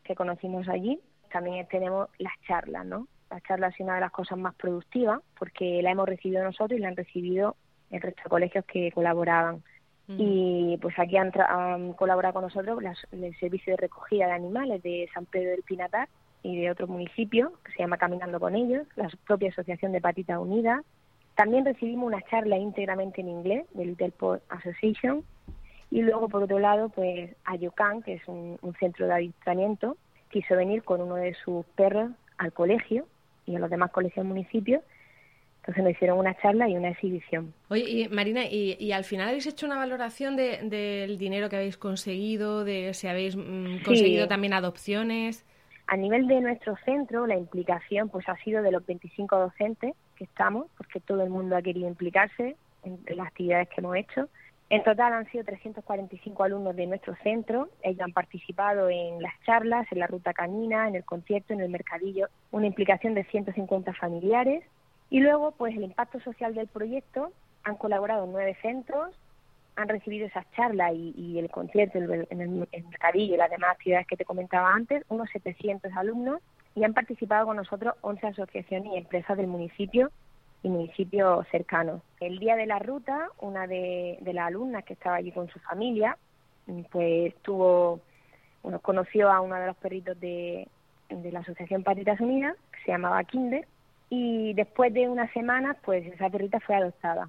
que 0.02 0.14
conocimos 0.14 0.68
allí. 0.68 1.00
También 1.30 1.66
tenemos 1.68 2.09
las 2.18 2.32
charlas, 2.47 2.87
¿no? 2.87 3.09
Las 3.30 3.42
charlas 3.44 3.75
es 3.75 3.80
una 3.80 3.94
de 3.94 4.00
las 4.00 4.11
cosas 4.11 4.38
más 4.38 4.54
productivas 4.54 5.20
porque 5.38 5.82
la 5.82 5.90
hemos 5.92 6.09
recibido 6.09 6.42
nosotros 6.42 6.78
y 6.78 6.82
la 6.82 6.88
han 6.88 6.97
recibido 6.97 7.56
el 7.90 8.00
resto 8.00 8.23
de 8.25 8.30
colegios 8.30 8.64
que 8.64 8.90
colaboraban. 8.92 9.62
Y 10.19 10.76
pues 10.79 10.99
aquí 10.99 11.17
han, 11.17 11.31
colaborado 11.93 12.35
con 12.35 12.43
nosotros 12.43 12.81
el 13.12 13.38
servicio 13.38 13.75
de 13.75 13.76
recogida 13.76 14.26
de 14.26 14.33
animales 14.33 14.83
de 14.83 15.09
San 15.14 15.26
Pedro 15.26 15.50
del 15.50 15.62
Pinatar 15.62 16.09
y 16.43 16.61
de 16.61 16.71
otro 16.71 16.87
municipio 16.88 17.52
que 17.64 17.73
se 17.73 17.79
llama 17.79 17.99
Caminando 17.99 18.40
con 18.40 18.57
ellos, 18.57 18.87
la 18.97 19.09
propia 19.26 19.50
Asociación 19.50 19.93
de 19.93 20.00
Patita 20.00 20.40
Unida. 20.40 20.83
También 21.37 21.64
recibimos 21.64 22.09
una 22.09 22.23
charla 22.23 22.59
íntegramente 22.59 23.21
en 23.21 23.29
inglés 23.29 23.67
de 23.73 23.87
Little 23.87 24.12
Association. 24.49 25.25
Y 25.90 26.02
luego, 26.02 26.29
por 26.29 26.43
otro 26.43 26.59
lado, 26.59 26.88
pues 26.88 27.35
Ayocan, 27.45 28.02
que 28.02 28.14
es 28.14 28.29
un, 28.29 28.59
un 28.62 28.75
centro 28.75 29.07
de 29.07 29.14
adiestramiento, 29.14 29.97
quiso 30.31 30.57
venir 30.57 30.83
con 30.83 31.00
uno 31.00 31.17
de 31.17 31.35
sus 31.35 31.64
perros 31.76 32.11
al 32.38 32.52
colegio 32.52 33.07
y 33.47 33.57
a 33.57 33.59
los 33.59 33.71
demás 33.71 33.90
colegios 33.90 34.25
del 34.25 34.29
municipio 34.29 34.83
entonces 35.61 35.85
nos 35.85 35.93
hicieron 35.93 36.19
una 36.19 36.35
charla 36.40 36.69
y 36.69 36.76
una 36.76 36.88
exhibición. 36.88 37.52
Oye, 37.69 37.85
y 37.88 38.09
Marina, 38.09 38.45
¿y, 38.45 38.93
al 38.93 39.05
final 39.05 39.29
habéis 39.29 39.47
hecho 39.47 39.67
una 39.67 39.76
valoración 39.76 40.35
del 40.35 40.71
de, 40.71 41.17
dinero 41.19 41.50
que 41.50 41.57
habéis 41.57 41.76
conseguido, 41.76 42.64
de 42.64 42.95
si 42.95 43.07
habéis 43.07 43.37
mm, 43.37 43.83
conseguido 43.85 44.26
también 44.26 44.55
adopciones? 44.55 45.45
A 45.87 45.97
nivel 45.97 46.26
de 46.29 46.40
nuestro 46.40 46.76
centro, 46.85 47.26
la 47.26 47.37
implicación 47.37 48.09
pues 48.09 48.26
ha 48.29 48.37
sido 48.38 48.62
de 48.62 48.73
los 48.73 48.87
25 48.87 49.37
docentes 49.37 49.95
que 50.17 50.25
estamos, 50.25 50.67
porque 50.79 51.00
todo 51.00 51.23
el 51.23 51.31
mundo 51.31 51.57
ha 51.57 51.62
querido 51.62 51.88
implicarse 51.88 52.57
en, 52.85 52.99
las 53.17 53.26
actividades 53.26 53.69
que 53.69 53.81
hemos 53.81 53.97
hecho. 53.97 54.29
En 54.71 54.83
total 54.83 55.12
han 55.12 55.31
sido 55.31 55.45
345 55.45 56.43
alumnos 56.45 56.76
de 56.76 56.87
nuestro 56.87 57.17
centro. 57.23 57.69
Ellos 57.83 58.00
han 58.00 58.12
participado 58.12 58.88
en 58.88 59.21
las 59.21 59.35
charlas, 59.45 59.87
en 59.90 59.99
la 59.99 60.07
ruta 60.07 60.33
canina, 60.33 60.88
en 60.88 60.95
el 60.95 61.05
concierto, 61.05 61.52
en 61.52 61.61
el 61.61 61.69
mercadillo. 61.69 62.29
Una 62.52 62.67
implicación 62.67 63.14
de 63.14 63.25
150 63.25 63.93
familiares 63.95 64.62
y 65.11 65.21
luego, 65.21 65.50
pues 65.52 65.76
el 65.76 65.83
impacto 65.83 66.21
social 66.21 66.55
del 66.55 66.69
proyecto, 66.69 67.33
han 67.64 67.76
colaborado 67.76 68.26
nueve 68.26 68.57
centros, 68.62 69.14
han 69.76 69.88
recibido 69.88 70.26
esas 70.26 70.50
charlas 70.52 70.93
y, 70.95 71.38
el 71.38 71.50
concierto 71.50 71.99
en 71.99 72.11
el, 72.40 72.69
el, 72.73 72.85
y 73.14 73.37
las 73.37 73.50
demás 73.50 73.73
actividades 73.73 74.07
que 74.07 74.17
te 74.17 74.25
comentaba 74.25 74.73
antes, 74.73 75.05
unos 75.09 75.29
700 75.31 75.93
alumnos 75.97 76.40
y 76.75 76.85
han 76.85 76.95
participado 76.95 77.47
con 77.47 77.57
nosotros 77.57 77.95
11 78.02 78.26
asociaciones 78.29 78.93
y 78.93 78.99
empresas 78.99 79.37
del 79.37 79.47
municipio 79.47 80.11
y 80.62 80.69
municipios 80.69 81.47
cercanos. 81.50 82.02
El 82.21 82.38
día 82.38 82.57
de 82.57 82.67
la 82.67 82.79
ruta, 82.79 83.29
una 83.40 83.67
de, 83.67 84.19
las 84.23 84.47
alumnas 84.47 84.85
que 84.85 84.93
estaba 84.93 85.17
allí 85.17 85.33
con 85.33 85.49
su 85.49 85.59
familia, 85.61 86.17
pues 86.93 87.35
tuvo, 87.43 88.00
bueno, 88.62 88.79
conoció 88.81 89.31
a 89.31 89.40
uno 89.40 89.57
de 89.57 89.67
los 89.67 89.76
perritos 89.76 90.21
de, 90.21 90.69
de 91.09 91.33
la 91.33 91.40
Asociación 91.40 91.83
Patitas 91.83 92.21
Unidas, 92.21 92.55
que 92.73 92.85
se 92.85 92.93
llamaba 92.93 93.25
Kinder, 93.25 93.67
y 94.11 94.52
después 94.55 94.93
de 94.93 95.09
unas 95.09 95.33
semanas, 95.33 95.76
pues 95.85 96.05
esa 96.07 96.29
perrita 96.29 96.59
fue 96.61 96.75
adoptada. 96.75 97.29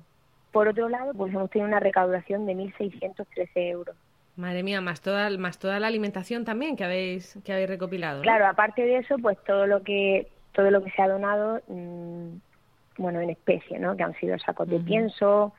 Por 0.52 0.68
otro 0.68 0.90
lado, 0.90 1.14
pues 1.14 1.34
hemos 1.34 1.50
tenido 1.52 1.68
una 1.68 1.80
recaudación 1.80 2.46
de 2.46 2.56
1.613 2.56 3.50
euros. 3.56 3.96
Madre 4.36 4.64
mía, 4.64 4.82
más 4.82 5.00
toda, 5.00 5.30
más 5.38 5.60
toda 5.60 5.80
la 5.80 5.88
alimentación 5.88 6.44
también 6.44 6.76
que 6.76 6.84
habéis, 6.84 7.38
que 7.46 7.54
habéis 7.54 7.70
recopilado. 7.70 8.24
Claro, 8.24 8.48
aparte 8.48 8.82
de 8.82 8.98
eso, 8.98 9.16
pues 9.22 9.38
todo 9.46 9.68
lo 9.68 9.84
que, 9.84 10.28
todo 10.54 10.72
lo 10.72 10.84
que 10.84 10.90
se 10.92 11.02
ha 11.02 11.08
donado, 11.08 11.62
mm, 11.68 12.38
bueno, 12.98 13.22
en 13.22 13.30
especie, 13.30 13.78
¿no? 13.78 13.96
Que 13.96 14.04
han 14.04 14.16
sido 14.20 14.38
sacos 14.40 14.68
de 14.68 14.80
pienso, 14.80 15.54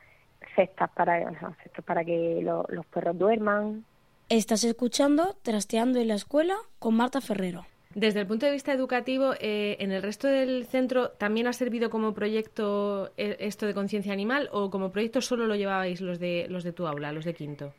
cestas 0.55 0.89
para, 0.91 1.31
cestas 1.63 1.85
para 1.85 2.03
que 2.03 2.41
los 2.41 2.85
perros 2.87 3.17
duerman. 3.17 3.85
Estás 4.27 4.63
escuchando 4.65 5.35
Trasteando 5.41 5.99
en 5.99 6.09
la 6.09 6.15
Escuela 6.15 6.55
con 6.79 6.95
Marta 6.95 7.21
Ferrero. 7.21 7.65
Desde 7.95 8.21
el 8.21 8.27
punto 8.27 8.47
de 8.47 8.51
vista 8.51 8.73
educativo, 8.73 9.33
eh, 9.39 9.77
¿en 9.79 9.91
el 9.91 10.01
resto 10.01 10.27
del 10.27 10.65
centro 10.65 11.09
también 11.09 11.45
ha 11.45 11.53
servido 11.53 11.91
como 11.91 12.13
proyecto 12.13 13.11
eh, 13.17 13.37
esto 13.39 13.67
de 13.67 13.75
conciencia 13.75 14.13
animal 14.13 14.49
o 14.51 14.71
como 14.71 14.91
proyecto 14.91 15.21
solo 15.21 15.45
lo 15.45 15.55
llevabais 15.55 16.01
los 16.01 16.19
de, 16.19 16.47
los 16.49 16.63
de 16.63 16.73
tu 16.73 16.87
aula, 16.87 17.11
los 17.11 17.25
de 17.25 17.35
quinto? 17.35 17.73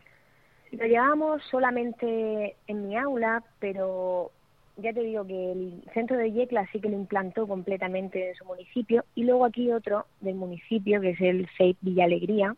Lo 0.71 0.87
llevábamos 0.87 1.43
solamente 1.51 2.57
en 2.67 2.89
mi 2.89 2.97
aula, 2.97 3.43
pero 3.59 4.31
ya 4.77 4.93
te 4.93 5.01
digo 5.03 5.27
que 5.27 5.53
el 5.53 5.83
centro 5.93 6.17
de 6.17 6.31
Yecla 6.33 6.69
sí 6.71 6.81
que 6.81 6.89
lo 6.89 6.97
implantó 6.97 7.49
completamente 7.49 8.31
en 8.31 8.35
su 8.37 8.45
municipio 8.45 9.05
y 9.17 9.25
luego 9.25 9.45
aquí 9.45 9.73
otro 9.73 10.07
del 10.21 10.37
municipio, 10.37 11.01
que 11.01 11.11
es 11.11 11.21
el 11.21 11.49
FEIP 11.49 11.77
Villa 11.81 12.05
Alegría, 12.05 12.57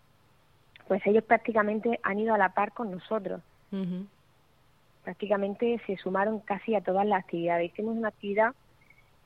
pues 0.89 1.01
ellos 1.07 1.25
prácticamente 1.25 2.01
han 2.03 2.19
ido 2.19 2.35
a 2.35 2.39
la 2.39 2.51
par 2.51 2.73
con 2.73 2.91
nosotros 2.91 3.41
prácticamente 5.07 5.81
se 5.87 5.97
sumaron 5.99 6.41
casi 6.41 6.75
a 6.75 6.81
todas 6.81 7.07
las 7.07 7.21
actividades. 7.21 7.71
Hicimos 7.71 7.97
una 7.97 8.09
actividad 8.09 8.55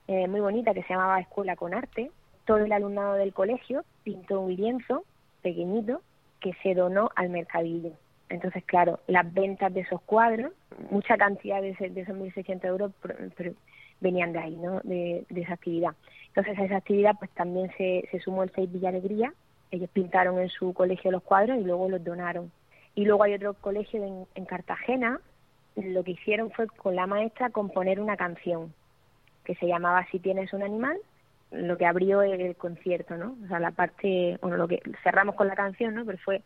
eh, 0.09 0.29
muy 0.29 0.41
bonita 0.41 0.75
que 0.75 0.83
se 0.83 0.91
llamaba 0.93 1.19
Escuela 1.21 1.57
con 1.57 1.73
Arte. 1.73 2.11
Todo 2.45 2.59
el 2.59 2.71
alumnado 2.71 3.15
del 3.15 3.33
colegio 3.33 3.83
pintó 4.05 4.41
un 4.41 4.55
lienzo 4.55 5.05
pequeñito 5.41 6.03
que 6.39 6.53
se 6.63 6.75
donó 6.75 7.09
al 7.17 7.31
mercadillo. 7.31 7.93
Entonces, 8.29 8.63
claro, 8.65 9.01
las 9.07 9.33
ventas 9.33 9.73
de 9.73 9.81
esos 9.81 10.03
cuadros, 10.03 10.53
mucha 10.91 11.17
cantidad 11.17 11.63
de, 11.63 11.73
de 11.73 12.01
esos 12.03 12.15
1.600 12.15 12.65
euros 12.67 12.93
venían 14.03 14.35
de 14.35 14.39
ahí, 14.39 14.57
¿no? 14.57 14.83
De, 14.85 15.25
esa 15.35 15.55
actividad. 15.55 15.95
Entonces, 16.27 16.59
a 16.59 16.65
esa 16.67 16.77
actividad 16.77 17.15
pues 17.19 17.31
también 17.31 17.71
se, 17.79 18.07
se 18.11 18.21
sumó 18.21 18.43
el 18.43 18.53
Seis 18.55 18.71
Villa 18.71 18.91
Alegría. 18.91 19.33
Ellos 19.71 19.89
pintaron 19.95 20.39
en 20.41 20.51
su 20.51 20.75
colegio 20.75 21.11
los 21.11 21.23
cuadros 21.23 21.59
y 21.59 21.65
luego 21.65 21.89
los 21.89 22.05
donaron. 22.05 22.53
Y 22.95 23.07
luego 23.07 23.23
hay 23.23 23.33
otro 23.33 23.55
colegio 23.55 24.27
en 24.35 24.45
Cartagena 24.45 25.21
lo 25.77 26.05
que 26.05 26.13
hicieron 26.13 26.51
fue 26.51 26.67
con 26.67 26.97
la 26.97 27.07
maestra 27.07 27.51
componer 27.51 28.01
una 28.01 28.17
canción 28.17 28.73
que 29.45 29.55
se 29.55 29.67
llamaba 29.67 30.07
Si 30.11 30.19
tienes 30.19 30.53
un 30.53 30.63
animal, 30.63 30.99
lo 31.51 31.77
que 31.77 31.87
abrió 31.87 32.23
el 32.23 32.55
concierto, 32.57 33.17
¿no? 33.17 33.37
O 33.45 33.49
sea, 33.49 33.59
la 33.59 33.73
parte, 33.73 34.39
bueno, 34.41 34.57
lo 34.57 34.69
que 34.69 34.81
cerramos 35.03 35.35
con 35.35 35.49
la 35.49 35.55
canción, 35.55 35.95
¿no? 35.95 36.05
Pero 36.05 36.19
fue, 36.19 36.43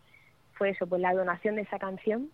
fue 0.54 0.70
eso, 0.70 0.86
pues 0.86 1.00
la 1.02 1.12
donación 1.12 1.56
de 1.56 1.62
esa 1.62 1.78
canción, 1.78 2.30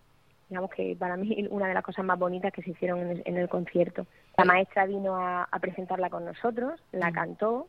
digamos 0.49 0.71
que 0.71 0.97
para 0.99 1.17
mí 1.17 1.47
una 1.51 1.69
de 1.69 1.75
las 1.75 1.85
cosas 1.85 2.05
más 2.05 2.19
bonitas 2.19 2.53
que 2.53 2.63
se 2.63 2.71
hicieron 2.71 3.21
en 3.25 3.37
el, 3.37 3.49
concierto. 3.49 4.07
La 4.37 4.45
maestra 4.45 4.87
vino 4.87 5.17
a, 5.17 5.49
presentarla 5.61 6.11
con 6.11 6.25
nosotros, 6.25 6.81
la 6.93 7.11
mm. 7.11 7.15
cantó 7.15 7.67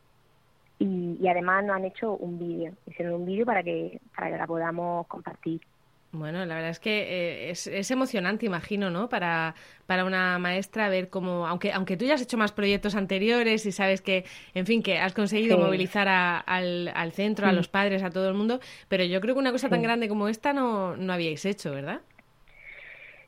y, 0.77 1.17
y 1.19 1.27
además 1.27 1.63
nos 1.63 1.75
han 1.75 1.85
hecho 1.85 2.15
un 2.15 2.37
vídeo, 2.37 2.73
hicieron 2.87 3.15
un 3.15 3.25
vídeo 3.25 3.45
para 3.45 3.63
que, 3.63 3.99
para 4.15 4.29
que 4.29 4.37
la 4.37 4.47
podamos 4.47 5.07
compartir. 5.07 5.61
Bueno, 6.13 6.45
la 6.45 6.55
verdad 6.55 6.71
es 6.71 6.79
que 6.81 7.03
eh, 7.03 7.51
es, 7.51 7.67
es, 7.67 7.89
emocionante, 7.89 8.45
imagino, 8.45 8.89
¿no? 8.89 9.07
Para, 9.07 9.55
para 9.85 10.03
una 10.03 10.37
maestra 10.39 10.89
ver 10.89 11.09
cómo, 11.09 11.47
aunque, 11.47 11.71
aunque 11.71 11.95
tú 11.95 12.03
ya 12.03 12.15
has 12.15 12.21
hecho 12.21 12.37
más 12.37 12.51
proyectos 12.51 12.95
anteriores 12.95 13.65
y 13.65 13.71
sabes 13.71 14.01
que, 14.01 14.25
en 14.53 14.65
fin, 14.65 14.83
que 14.83 14.97
has 14.97 15.13
conseguido 15.13 15.57
movilizar 15.57 16.09
al, 16.09 16.91
al, 16.93 17.11
centro, 17.13 17.47
a 17.47 17.53
los 17.53 17.69
padres, 17.69 18.03
a 18.03 18.09
todo 18.09 18.27
el 18.27 18.33
mundo, 18.33 18.59
pero 18.89 19.05
yo 19.05 19.21
creo 19.21 19.35
que 19.35 19.39
una 19.39 19.53
cosa 19.53 19.69
tan 19.69 19.81
grande 19.81 20.09
como 20.09 20.27
esta 20.27 20.51
no, 20.51 20.97
no 20.97 21.13
habíais 21.13 21.45
hecho, 21.45 21.71
¿verdad? 21.71 22.01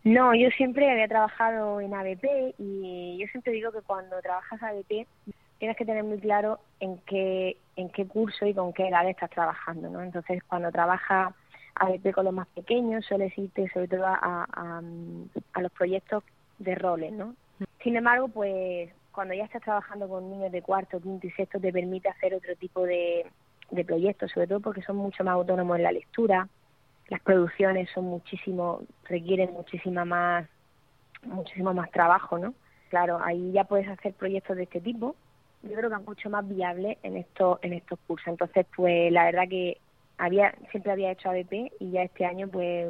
No, 0.03 0.35
yo 0.35 0.49
siempre 0.49 0.91
había 0.91 1.07
trabajado 1.07 1.79
en 1.79 1.93
ABP 1.93 2.55
y 2.57 3.17
yo 3.17 3.27
siempre 3.27 3.53
digo 3.53 3.71
que 3.71 3.79
cuando 3.79 4.21
trabajas 4.21 4.61
ABP 4.61 5.07
tienes 5.57 5.77
que 5.77 5.85
tener 5.85 6.03
muy 6.03 6.19
claro 6.19 6.59
en 6.81 6.97
qué, 7.05 7.55
en 7.77 7.87
qué 7.89 8.05
curso 8.05 8.45
y 8.45 8.53
con 8.53 8.73
qué 8.73 8.89
edad 8.89 9.07
estás 9.07 9.29
trabajando, 9.29 9.89
¿no? 9.89 10.01
Entonces, 10.01 10.43
cuando 10.43 10.69
trabajas 10.73 11.33
a 11.75 11.89
ver 11.89 12.13
con 12.13 12.25
los 12.25 12.33
más 12.33 12.47
pequeños, 12.49 13.05
suele 13.05 13.33
irte 13.35 13.69
sobre 13.73 13.87
todo 13.87 14.05
a, 14.05 14.45
a, 14.51 15.61
los 15.61 15.71
proyectos 15.71 16.23
de 16.59 16.75
roles, 16.75 17.11
¿no? 17.13 17.35
Sin 17.83 17.95
embargo, 17.95 18.27
pues 18.27 18.91
cuando 19.11 19.33
ya 19.33 19.45
estás 19.45 19.61
trabajando 19.61 20.07
con 20.07 20.29
niños 20.29 20.51
de 20.51 20.61
cuarto, 20.61 20.99
quinto 20.99 21.27
y 21.27 21.31
sexto, 21.31 21.59
te 21.59 21.71
permite 21.71 22.09
hacer 22.09 22.33
otro 22.33 22.55
tipo 22.55 22.83
de, 22.83 23.25
de 23.71 23.85
proyectos, 23.85 24.31
sobre 24.31 24.47
todo 24.47 24.59
porque 24.59 24.81
son 24.81 24.97
mucho 24.97 25.23
más 25.23 25.33
autónomos 25.33 25.77
en 25.77 25.83
la 25.83 25.91
lectura, 25.91 26.47
las 27.09 27.21
producciones 27.21 27.89
son 27.93 28.05
muchísimo, 28.05 28.81
requieren 29.05 29.53
muchísima 29.53 30.05
más, 30.05 30.47
muchísimo 31.23 31.73
más 31.73 31.91
trabajo, 31.91 32.37
¿no? 32.37 32.53
Claro, 32.89 33.19
ahí 33.23 33.51
ya 33.51 33.63
puedes 33.63 33.87
hacer 33.87 34.13
proyectos 34.13 34.57
de 34.57 34.63
este 34.63 34.79
tipo. 34.79 35.15
Yo 35.63 35.73
creo 35.75 35.89
que 35.89 35.95
es 35.95 36.07
mucho 36.07 36.29
más 36.29 36.47
viable 36.47 36.97
en 37.03 37.17
estos, 37.17 37.59
en 37.61 37.73
estos 37.73 37.99
cursos. 38.07 38.27
Entonces, 38.27 38.65
pues 38.75 39.11
la 39.11 39.25
verdad 39.25 39.47
que 39.49 39.77
había 40.23 40.55
siempre 40.71 40.91
había 40.91 41.11
hecho 41.11 41.29
ABP 41.29 41.73
y 41.79 41.91
ya 41.91 42.03
este 42.03 42.25
año 42.25 42.47
pues 42.47 42.87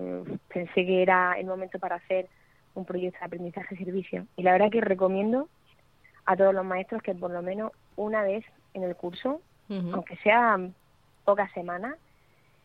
pensé 0.53 0.85
que 0.85 1.01
era 1.01 1.33
el 1.33 1.47
momento 1.47 1.79
para 1.79 1.95
hacer 1.95 2.27
un 2.75 2.85
proyecto 2.85 3.19
de 3.19 3.25
aprendizaje 3.25 3.75
servicio. 3.75 4.27
Y 4.35 4.43
la 4.43 4.51
verdad 4.51 4.69
que 4.71 4.81
recomiendo 4.81 5.49
a 6.25 6.35
todos 6.35 6.53
los 6.53 6.63
maestros 6.63 7.01
que 7.01 7.15
por 7.15 7.31
lo 7.31 7.41
menos 7.41 7.71
una 7.95 8.21
vez 8.21 8.45
en 8.73 8.83
el 8.83 8.95
curso 8.95 9.41
aunque 9.69 10.15
sea 10.17 10.59
pocas 11.25 11.51
semanas 11.53 11.95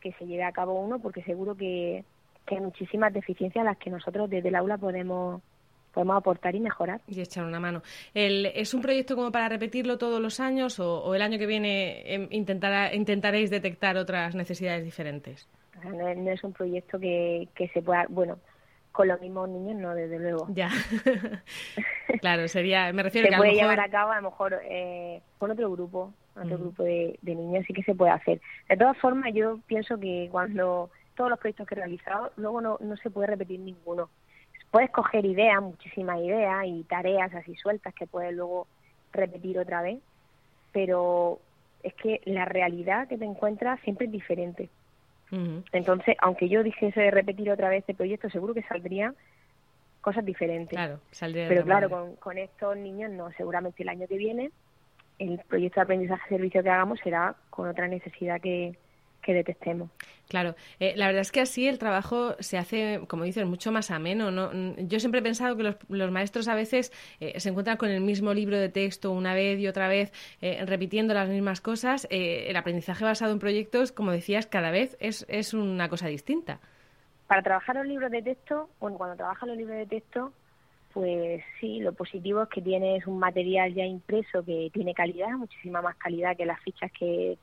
que 0.00 0.12
se 0.12 0.26
lleve 0.26 0.44
a 0.44 0.52
cabo 0.52 0.78
uno 0.78 0.98
porque 0.98 1.22
seguro 1.22 1.54
que, 1.54 2.04
que 2.44 2.56
hay 2.56 2.60
muchísimas 2.60 3.14
deficiencias 3.14 3.62
a 3.62 3.70
las 3.70 3.78
que 3.78 3.88
nosotros 3.88 4.28
desde 4.28 4.48
el 4.48 4.56
aula 4.56 4.76
podemos 4.76 5.40
podemos 5.92 6.16
aportar 6.16 6.54
y 6.54 6.60
mejorar. 6.60 7.00
Y 7.06 7.20
echar 7.20 7.44
una 7.44 7.60
mano. 7.60 7.82
El, 8.14 8.46
¿Es 8.46 8.74
un 8.74 8.82
proyecto 8.82 9.16
como 9.16 9.32
para 9.32 9.48
repetirlo 9.48 9.98
todos 9.98 10.20
los 10.20 10.40
años 10.40 10.78
o, 10.80 11.14
el 11.14 11.22
año 11.22 11.38
que 11.38 11.46
viene 11.46 12.14
em, 12.14 12.28
intentaréis 12.30 13.50
detectar 13.50 13.96
otras 13.96 14.34
necesidades 14.34 14.84
diferentes? 14.84 15.48
no, 15.84 16.08
es 16.08 16.42
un 16.42 16.52
proyecto 16.52 16.98
que, 16.98 17.48
que 17.54 17.68
se 17.68 17.82
pueda, 17.82 18.06
bueno, 18.08 18.38
con 18.92 19.06
los 19.06 19.20
mismos 19.20 19.48
niños 19.48 19.76
no, 19.76 19.94
desde 19.94 20.18
luego. 20.18 20.48
Ya. 20.50 20.70
claro, 22.20 22.48
sería, 22.48 22.92
me 22.92 23.04
refiero 23.04 23.28
se 23.28 23.30
que 23.30 23.36
puede 23.36 23.54
llevar 23.54 23.80
a 23.80 23.88
cabo 23.88 24.10
a 24.10 24.16
lo 24.16 24.30
mejor 24.30 24.60
eh, 24.64 25.20
con 25.38 25.50
otro 25.50 25.70
grupo, 25.70 26.12
otro 26.34 26.58
grupo 26.58 26.82
de, 26.82 27.18
de 27.22 27.34
niños 27.34 27.64
sí 27.66 27.72
que 27.72 27.82
se 27.84 27.94
puede 27.94 28.10
hacer. 28.10 28.40
De 28.68 28.76
todas 28.76 28.96
formas, 28.98 29.32
yo 29.34 29.60
pienso 29.66 29.98
que 29.98 30.28
cuando 30.30 30.90
todos 31.14 31.30
los 31.30 31.38
proyectos 31.38 31.66
que 31.66 31.74
he 31.74 31.78
realizado, 31.78 32.32
luego 32.36 32.60
no, 32.60 32.78
no 32.80 32.96
se 32.96 33.10
puede 33.10 33.28
repetir 33.28 33.60
ninguno 33.60 34.10
puedes 34.70 34.90
coger 34.90 35.24
ideas, 35.24 35.60
muchísimas 35.62 36.18
ideas 36.20 36.64
y 36.66 36.84
tareas 36.84 37.34
así 37.34 37.54
sueltas 37.56 37.94
que 37.94 38.06
puedes 38.06 38.34
luego 38.34 38.66
repetir 39.12 39.58
otra 39.58 39.82
vez, 39.82 39.98
pero 40.72 41.40
es 41.82 41.94
que 41.94 42.20
la 42.24 42.44
realidad 42.44 43.08
que 43.08 43.18
te 43.18 43.24
encuentras 43.24 43.80
siempre 43.80 44.06
es 44.06 44.12
diferente. 44.12 44.68
Entonces, 45.72 46.16
aunque 46.20 46.48
yo 46.48 46.62
dijese 46.62 47.00
de 47.00 47.10
repetir 47.10 47.50
otra 47.50 47.68
vez 47.68 47.80
este 47.80 47.92
proyecto, 47.92 48.30
seguro 48.30 48.54
que 48.54 48.62
saldrían 48.62 49.14
cosas 50.00 50.24
diferentes. 50.24 50.70
Claro, 50.70 51.00
saldría 51.10 51.48
Pero 51.48 51.64
claro, 51.64 51.90
con, 51.90 52.16
con 52.16 52.38
estos 52.38 52.76
niños 52.78 53.10
no, 53.10 53.30
seguramente 53.32 53.82
el 53.82 53.90
año 53.90 54.06
que 54.06 54.16
viene 54.16 54.50
el 55.18 55.38
proyecto 55.40 55.80
de 55.80 55.84
aprendizaje 55.84 56.28
servicio 56.28 56.62
que 56.62 56.70
hagamos 56.70 56.98
será 57.00 57.34
con 57.50 57.68
otra 57.68 57.88
necesidad 57.88 58.40
que, 58.40 58.78
que 59.28 59.34
detectemos. 59.34 59.90
Claro, 60.26 60.54
eh, 60.80 60.94
la 60.96 61.04
verdad 61.04 61.20
es 61.20 61.30
que 61.30 61.42
así 61.42 61.68
el 61.68 61.78
trabajo 61.78 62.34
se 62.38 62.56
hace, 62.56 63.02
como 63.08 63.24
dices, 63.24 63.44
mucho 63.44 63.70
más 63.72 63.90
ameno. 63.90 64.30
¿no? 64.30 64.50
Yo 64.78 65.00
siempre 65.00 65.20
he 65.20 65.22
pensado 65.22 65.54
que 65.54 65.64
los, 65.64 66.10
maestros 66.10 66.48
a 66.48 66.54
veces 66.54 66.94
eh, 67.20 67.38
se 67.38 67.50
encuentran 67.50 67.76
con 67.76 67.90
el 67.90 68.00
mismo 68.00 68.32
libro 68.32 68.58
de 68.58 68.70
texto 68.70 69.12
una 69.12 69.34
vez 69.34 69.60
y 69.60 69.68
otra 69.68 69.86
vez, 69.86 70.14
eh, 70.40 70.64
repitiendo 70.64 71.12
las 71.12 71.28
mismas 71.28 71.60
cosas. 71.60 72.08
el 72.10 72.56
aprendizaje 72.56 73.04
basado 73.04 73.34
en 73.34 73.38
proyectos, 73.38 73.92
como 73.92 74.12
decías, 74.12 74.46
cada 74.46 74.70
vez 74.70 74.96
es, 74.98 75.26
es 75.28 75.52
una 75.52 75.90
cosa 75.90 76.06
distinta. 76.06 76.58
Para 77.26 77.42
trabajar 77.42 77.76
los 77.76 77.86
libros 77.86 78.10
de 78.10 78.22
texto, 78.22 78.70
bueno, 78.80 78.96
cuando 78.96 79.14
trabajas 79.16 79.46
los 79.46 79.58
libros 79.58 79.76
de 79.76 79.84
texto, 79.84 80.32
pues 80.94 81.42
sí, 81.60 81.80
lo 81.80 81.92
positivo 81.92 82.44
es 82.44 82.48
que 82.48 82.62
tienes 82.62 83.06
un 83.06 83.18
material 83.18 83.74
ya 83.74 83.84
impreso 83.84 84.42
que 84.42 84.70
tiene 84.72 84.94
calidad, 84.94 85.32
muchísima 85.32 85.82
más 85.82 85.96
calidad 85.96 86.34
que 86.34 86.46
las 86.46 86.60
fichas 86.60 86.90
que, 86.92 87.36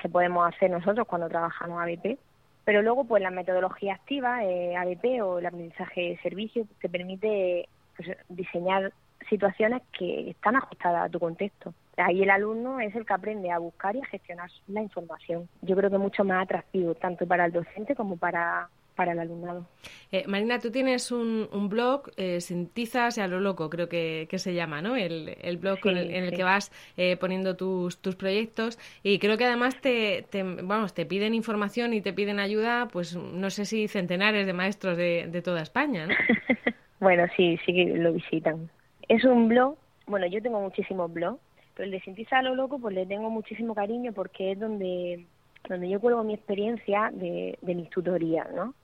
que 0.00 0.08
podemos 0.08 0.48
hacer 0.52 0.70
nosotros 0.70 1.06
cuando 1.06 1.28
trabajamos 1.28 1.80
ABP 1.82 2.18
Pero 2.64 2.82
luego, 2.82 3.04
pues 3.04 3.22
la 3.22 3.30
metodología 3.30 3.94
activa, 3.94 4.38
ADP 4.38 5.22
o 5.22 5.38
el 5.38 5.46
aprendizaje 5.46 6.00
de 6.00 6.18
servicio, 6.22 6.66
te 6.80 6.88
permite 6.88 7.68
pues, 7.96 8.16
diseñar 8.28 8.92
situaciones 9.28 9.82
que 9.96 10.30
están 10.30 10.56
ajustadas 10.56 11.06
a 11.06 11.08
tu 11.08 11.20
contexto. 11.20 11.74
Ahí 11.96 12.22
el 12.22 12.30
alumno 12.30 12.80
es 12.80 12.94
el 12.94 13.04
que 13.04 13.12
aprende 13.12 13.50
a 13.50 13.58
buscar 13.58 13.94
y 13.94 14.00
a 14.00 14.06
gestionar 14.06 14.50
la 14.68 14.82
información. 14.82 15.48
Yo 15.62 15.76
creo 15.76 15.90
que 15.90 15.96
es 15.96 16.02
mucho 16.02 16.24
más 16.24 16.42
atractivo, 16.42 16.94
tanto 16.94 17.26
para 17.26 17.44
el 17.44 17.52
docente 17.52 17.94
como 17.94 18.16
para, 18.16 18.68
para 19.00 19.12
el 19.12 19.18
alumnado. 19.18 19.66
Eh, 20.12 20.24
Marina, 20.26 20.58
tú 20.58 20.70
tienes 20.70 21.10
un, 21.10 21.48
blog, 21.70 22.10
eh, 22.18 22.42
Sintizas 22.42 23.16
y 23.16 23.22
a 23.22 23.28
lo 23.28 23.40
loco, 23.40 23.70
creo 23.70 23.88
que, 23.88 24.28
se 24.36 24.52
llama, 24.52 24.82
¿no? 24.82 24.94
El, 24.94 25.56
blog 25.56 25.78
en 25.86 25.96
el 26.24 26.36
que 26.36 26.42
vas 26.42 26.70
eh, 26.98 27.16
poniendo 27.16 27.56
tus, 27.56 27.96
tus 28.02 28.14
proyectos 28.14 28.78
y 29.02 29.18
creo 29.18 29.38
que 29.38 29.46
además 29.46 29.80
te, 29.80 30.26
vamos, 30.62 30.92
te 30.92 31.06
piden 31.06 31.32
información 31.32 31.94
y 31.94 32.02
te 32.02 32.12
piden 32.12 32.40
ayuda, 32.40 32.88
pues 32.92 33.16
no 33.16 33.48
sé 33.48 33.64
si 33.64 33.88
centenares 33.88 34.44
de 34.44 34.52
maestros 34.52 34.98
de, 34.98 35.28
de 35.28 35.40
toda 35.40 35.62
España, 35.62 36.06
¿no? 36.06 36.14
bueno, 37.00 37.24
sí, 37.38 37.58
sí 37.64 37.72
que 37.72 37.86
lo 37.96 38.12
visitan. 38.12 38.68
Es 39.08 39.24
un 39.24 39.48
blog, 39.48 39.78
bueno, 40.08 40.26
yo 40.26 40.42
tengo 40.42 40.60
muchísimos 40.60 41.10
blogs, 41.10 41.40
pero 41.74 41.86
el 41.86 41.92
de 41.92 42.00
Sintiza 42.02 42.40
a 42.40 42.42
lo 42.42 42.54
loco 42.54 42.78
pues 42.78 42.94
le 42.94 43.06
tengo 43.06 43.30
muchísimo 43.30 43.74
cariño 43.74 44.12
porque 44.12 44.52
es 44.52 44.60
donde, 44.60 45.24
donde 45.66 45.88
yo 45.88 46.00
cuelgo 46.00 46.22
mi 46.22 46.34
experiencia 46.34 47.10
de, 47.14 47.58
de 47.62 47.74
mis 47.74 47.88
tutorías, 47.88 48.46
¿no? 48.54 48.74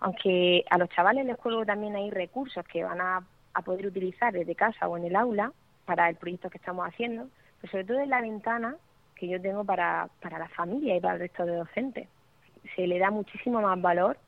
Aunque 0.00 0.64
a 0.70 0.78
los 0.78 0.88
chavales 0.90 1.26
les 1.26 1.36
cuelgo 1.36 1.64
también 1.64 1.96
hay 1.96 2.10
recursos 2.10 2.64
que 2.66 2.84
van 2.84 3.00
a, 3.00 3.26
a 3.54 3.62
poder 3.62 3.86
utilizar 3.86 4.32
desde 4.32 4.54
casa 4.54 4.88
o 4.88 4.96
en 4.96 5.04
el 5.04 5.16
aula 5.16 5.52
para 5.84 6.08
el 6.08 6.16
proyecto 6.16 6.50
que 6.50 6.58
estamos 6.58 6.86
haciendo, 6.86 7.28
pero 7.60 7.70
sobre 7.70 7.84
todo 7.84 8.00
es 8.00 8.08
la 8.08 8.20
ventana 8.20 8.76
que 9.16 9.28
yo 9.28 9.40
tengo 9.40 9.64
para, 9.64 10.08
para 10.20 10.38
la 10.38 10.48
familia 10.48 10.96
y 10.96 11.00
para 11.00 11.14
el 11.14 11.20
resto 11.20 11.44
de 11.44 11.56
docentes. 11.56 12.08
Se 12.76 12.86
le 12.86 12.98
da 12.98 13.10
muchísimo 13.10 13.60
más 13.60 13.80
valor 13.80 14.18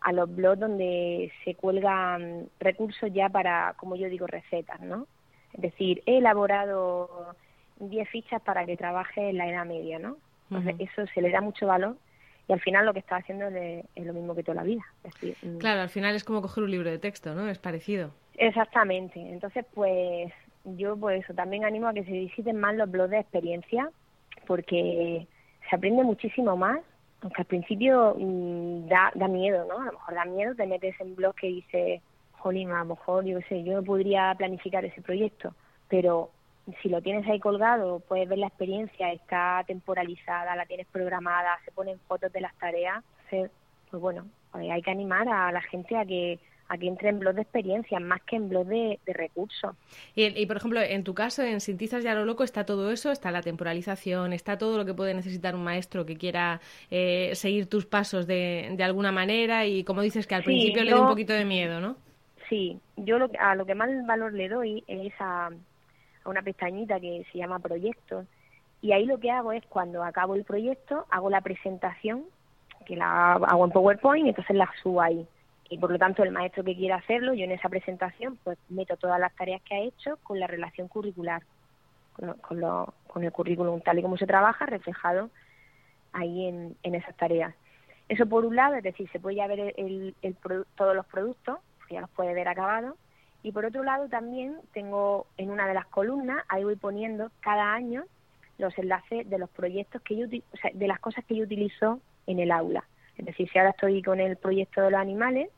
a 0.00 0.12
los 0.12 0.34
blogs 0.34 0.60
donde 0.60 1.32
se 1.44 1.54
cuelgan 1.54 2.48
recursos 2.60 3.10
ya 3.12 3.28
para, 3.28 3.74
como 3.78 3.96
yo 3.96 4.08
digo, 4.08 4.26
recetas, 4.26 4.80
¿no? 4.80 5.06
Es 5.54 5.62
decir, 5.62 6.02
he 6.06 6.18
elaborado 6.18 7.34
10 7.80 8.08
fichas 8.08 8.42
para 8.42 8.66
que 8.66 8.76
trabaje 8.76 9.30
en 9.30 9.38
la 9.38 9.48
edad 9.48 9.64
media, 9.64 9.98
¿no? 9.98 10.16
Entonces, 10.50 10.76
eso 10.78 11.06
se 11.12 11.20
le 11.20 11.30
da 11.30 11.40
mucho 11.40 11.66
valor 11.66 11.96
y 12.48 12.52
al 12.52 12.60
final 12.60 12.86
lo 12.86 12.94
que 12.94 13.00
está 13.00 13.16
haciendo 13.16 13.46
es, 13.46 13.84
lo 13.96 14.12
mismo 14.14 14.34
que 14.34 14.42
toda 14.42 14.56
la 14.56 14.62
vida. 14.62 14.84
Mm. 15.42 15.58
claro, 15.58 15.82
al 15.82 15.90
final 15.90 16.14
es 16.14 16.24
como 16.24 16.42
coger 16.42 16.64
un 16.64 16.70
libro 16.70 16.90
de 16.90 16.98
texto, 16.98 17.34
¿no? 17.34 17.46
Es 17.48 17.58
parecido. 17.58 18.10
Exactamente. 18.34 19.20
Entonces, 19.20 19.66
pues 19.74 20.32
yo 20.64 20.96
por 20.96 21.12
eso 21.12 21.34
también 21.34 21.64
animo 21.64 21.88
a 21.88 21.94
que 21.94 22.04
se 22.04 22.10
visiten 22.10 22.58
más 22.58 22.74
los 22.74 22.90
blogs 22.90 23.10
de 23.10 23.20
experiencia 23.20 23.90
porque 24.46 25.26
se 25.68 25.76
aprende 25.76 26.02
muchísimo 26.02 26.56
más 26.56 26.80
aunque 27.20 27.42
al 27.42 27.46
principio 27.46 28.14
mm, 28.18 28.88
da, 28.88 29.10
da 29.14 29.28
miedo, 29.28 29.64
¿no? 29.66 29.80
A 29.80 29.86
lo 29.86 29.92
mejor 29.92 30.14
da 30.14 30.24
miedo, 30.24 30.54
te 30.54 30.66
metes 30.66 30.94
en 31.00 31.16
blog 31.16 31.34
que 31.34 31.48
dice, 31.48 32.00
jolín, 32.32 32.70
a 32.70 32.80
lo 32.80 32.94
mejor, 32.94 33.24
yo 33.24 33.38
sé, 33.48 33.64
yo 33.64 33.74
no 33.74 33.82
podría 33.82 34.34
planificar 34.36 34.84
ese 34.84 35.02
proyecto, 35.02 35.54
pero 35.88 36.30
si 36.82 36.88
lo 36.88 37.00
tienes 37.02 37.26
ahí 37.28 37.40
colgado, 37.40 38.00
puedes 38.00 38.28
ver 38.28 38.38
la 38.38 38.48
experiencia, 38.48 39.12
está 39.12 39.64
temporalizada, 39.66 40.56
la 40.56 40.66
tienes 40.66 40.86
programada, 40.86 41.58
se 41.64 41.72
ponen 41.72 41.98
fotos 42.06 42.32
de 42.32 42.40
las 42.40 42.54
tareas, 42.58 43.04
pues 43.30 43.50
bueno, 43.92 44.26
pues 44.52 44.70
hay 44.70 44.82
que 44.82 44.90
animar 44.90 45.28
a 45.28 45.52
la 45.52 45.62
gente 45.62 45.96
a 45.96 46.04
que 46.04 46.38
aquí 46.68 46.86
entra 46.86 47.08
en 47.08 47.18
blog 47.18 47.34
de 47.34 47.42
experiencia 47.42 47.98
más 47.98 48.20
que 48.22 48.36
en 48.36 48.48
blog 48.48 48.66
de, 48.66 48.98
recursos. 49.06 49.74
Y, 50.14 50.46
por 50.46 50.56
ejemplo, 50.56 50.80
en 50.80 51.02
tu 51.04 51.14
caso, 51.14 51.42
en 51.42 51.60
Sintizas 51.60 52.04
ya 52.04 52.14
lo 52.14 52.24
loco, 52.24 52.44
está 52.44 52.64
todo 52.64 52.90
eso, 52.90 53.10
está 53.10 53.30
la 53.30 53.42
temporalización, 53.42 54.32
está 54.32 54.58
todo 54.58 54.76
lo 54.76 54.84
que 54.84 54.94
puede 54.94 55.14
necesitar 55.14 55.54
un 55.54 55.64
maestro 55.64 56.04
que 56.04 56.16
quiera 56.16 56.60
eh, 56.90 57.30
seguir 57.34 57.66
tus 57.66 57.86
pasos 57.86 58.26
de, 58.26 58.74
de, 58.76 58.84
alguna 58.84 59.12
manera 59.12 59.66
y 59.66 59.84
como 59.84 60.02
dices 60.02 60.26
que 60.26 60.34
al 60.34 60.44
principio 60.44 60.84
le 60.84 60.90
da 60.90 61.00
un 61.00 61.08
poquito 61.08 61.32
de 61.32 61.44
miedo, 61.44 61.80
¿no? 61.80 61.96
Sí, 62.48 62.78
yo 62.96 63.18
lo, 63.18 63.30
a 63.38 63.54
lo 63.54 63.66
que 63.66 63.74
más 63.74 63.90
valor 64.06 64.32
le 64.32 64.48
doy 64.48 64.82
es 64.86 65.12
a, 65.18 65.46
a 65.46 65.50
una 66.28 66.42
pestañita 66.42 67.00
que 67.00 67.26
se 67.32 67.38
llama 67.38 67.58
proyectos 67.58 68.26
y 68.80 68.92
ahí 68.92 69.06
lo 69.06 69.18
que 69.18 69.30
hago 69.30 69.52
es 69.52 69.64
cuando 69.66 70.04
acabo 70.04 70.34
el 70.34 70.44
proyecto 70.44 71.06
hago 71.10 71.30
la 71.30 71.40
presentación 71.40 72.24
que 72.86 72.96
la 72.96 73.32
hago 73.32 73.64
en 73.64 73.72
PowerPoint 73.72 74.26
y 74.26 74.28
entonces 74.30 74.56
la 74.56 74.70
subo 74.82 75.00
ahí 75.00 75.26
y 75.70 75.78
por 75.78 75.90
lo 75.90 75.98
tanto 75.98 76.22
el 76.22 76.30
maestro 76.30 76.64
que 76.64 76.76
quiera 76.76 76.96
hacerlo, 76.96 77.34
yo 77.34 77.44
en 77.44 77.52
esa 77.52 77.68
presentación 77.68 78.38
pues 78.42 78.58
meto 78.68 78.96
todas 78.96 79.20
las 79.20 79.34
tareas 79.34 79.60
que 79.62 79.74
ha 79.74 79.80
hecho 79.80 80.16
con 80.22 80.40
la 80.40 80.46
relación 80.46 80.88
curricular, 80.88 81.42
con, 82.14 82.60
lo, 82.60 82.94
con, 83.06 83.22
el 83.22 83.32
currículum 83.32 83.80
tal 83.80 83.98
y 83.98 84.02
como 84.02 84.16
se 84.16 84.26
trabaja 84.26 84.66
reflejado 84.66 85.30
ahí 86.12 86.46
en, 86.46 86.76
en 86.82 86.94
esas 86.94 87.14
tareas. 87.16 87.54
Eso 88.08 88.26
por 88.26 88.46
un 88.46 88.56
lado, 88.56 88.76
es 88.76 88.82
decir, 88.82 89.08
se 89.10 89.20
puede 89.20 89.36
ya 89.36 89.46
ver 89.46 89.74
el, 89.76 90.14
el, 90.22 90.36
todos 90.74 90.96
los 90.96 91.06
productos, 91.06 91.58
ya 91.90 92.00
los 92.00 92.10
puede 92.10 92.32
ver 92.32 92.48
acabados, 92.48 92.94
y 93.42 93.52
por 93.52 93.64
otro 93.64 93.84
lado 93.84 94.08
también 94.08 94.56
tengo 94.72 95.26
en 95.36 95.50
una 95.50 95.66
de 95.66 95.74
las 95.74 95.86
columnas, 95.86 96.44
ahí 96.48 96.64
voy 96.64 96.76
poniendo 96.76 97.30
cada 97.40 97.72
año 97.72 98.04
los 98.58 98.76
enlaces 98.78 99.28
de 99.30 99.38
los 99.38 99.48
proyectos 99.50 100.02
que 100.02 100.16
yo, 100.16 100.26
o 100.26 100.56
sea, 100.56 100.70
de 100.74 100.88
las 100.88 100.98
cosas 100.98 101.24
que 101.24 101.36
yo 101.36 101.44
utilizo 101.44 102.00
en 102.26 102.40
el 102.40 102.50
aula. 102.50 102.84
Es 103.16 103.26
decir, 103.26 103.48
si 103.50 103.58
ahora 103.58 103.70
estoy 103.70 104.02
con 104.02 104.20
el 104.20 104.36
proyecto 104.36 104.80
de 104.82 104.90
los 104.90 105.00
animales, 105.00 105.50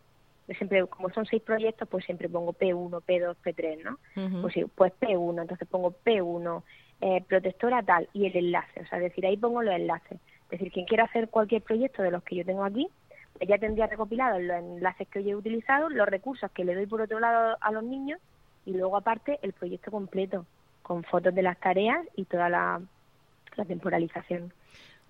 siempre, 0.54 0.86
como 0.86 1.10
son 1.10 1.26
seis 1.26 1.42
proyectos, 1.42 1.88
pues 1.88 2.04
siempre 2.04 2.28
pongo 2.28 2.52
P1, 2.52 3.02
P2, 3.02 3.36
P3, 3.42 3.82
¿no? 3.84 3.98
Pues 4.42 4.54
sí, 4.54 4.64
pues 4.74 4.92
P1, 5.00 5.42
entonces 5.42 5.68
pongo 5.68 5.94
P1, 6.04 6.62
eh, 7.00 7.24
protectora 7.26 7.82
tal, 7.82 8.08
y 8.12 8.26
el 8.26 8.36
enlace, 8.36 8.80
o 8.80 8.86
sea, 8.86 8.98
es 8.98 9.04
decir, 9.04 9.24
ahí 9.26 9.36
pongo 9.36 9.62
los 9.62 9.74
enlaces. 9.74 10.18
Es 10.44 10.58
decir, 10.58 10.72
quien 10.72 10.86
quiera 10.86 11.04
hacer 11.04 11.28
cualquier 11.28 11.62
proyecto 11.62 12.02
de 12.02 12.10
los 12.10 12.22
que 12.24 12.36
yo 12.36 12.44
tengo 12.44 12.64
aquí, 12.64 12.88
pues 12.88 12.99
ya 13.40 13.58
tendría 13.58 13.86
recopilados 13.86 14.42
los 14.42 14.56
enlaces 14.56 15.08
que 15.08 15.20
hoy 15.20 15.30
he 15.30 15.36
utilizado, 15.36 15.88
los 15.88 16.08
recursos 16.08 16.50
que 16.52 16.64
le 16.64 16.74
doy 16.74 16.86
por 16.86 17.00
otro 17.00 17.20
lado 17.20 17.56
a 17.60 17.72
los 17.72 17.82
niños, 17.82 18.20
y 18.66 18.72
luego 18.72 18.96
aparte 18.96 19.38
el 19.42 19.52
proyecto 19.52 19.90
completo, 19.90 20.46
con 20.82 21.02
fotos 21.04 21.34
de 21.34 21.42
las 21.42 21.58
tareas 21.58 22.06
y 22.16 22.24
toda 22.24 22.48
la 22.48 22.80
temporalización. 23.66 24.52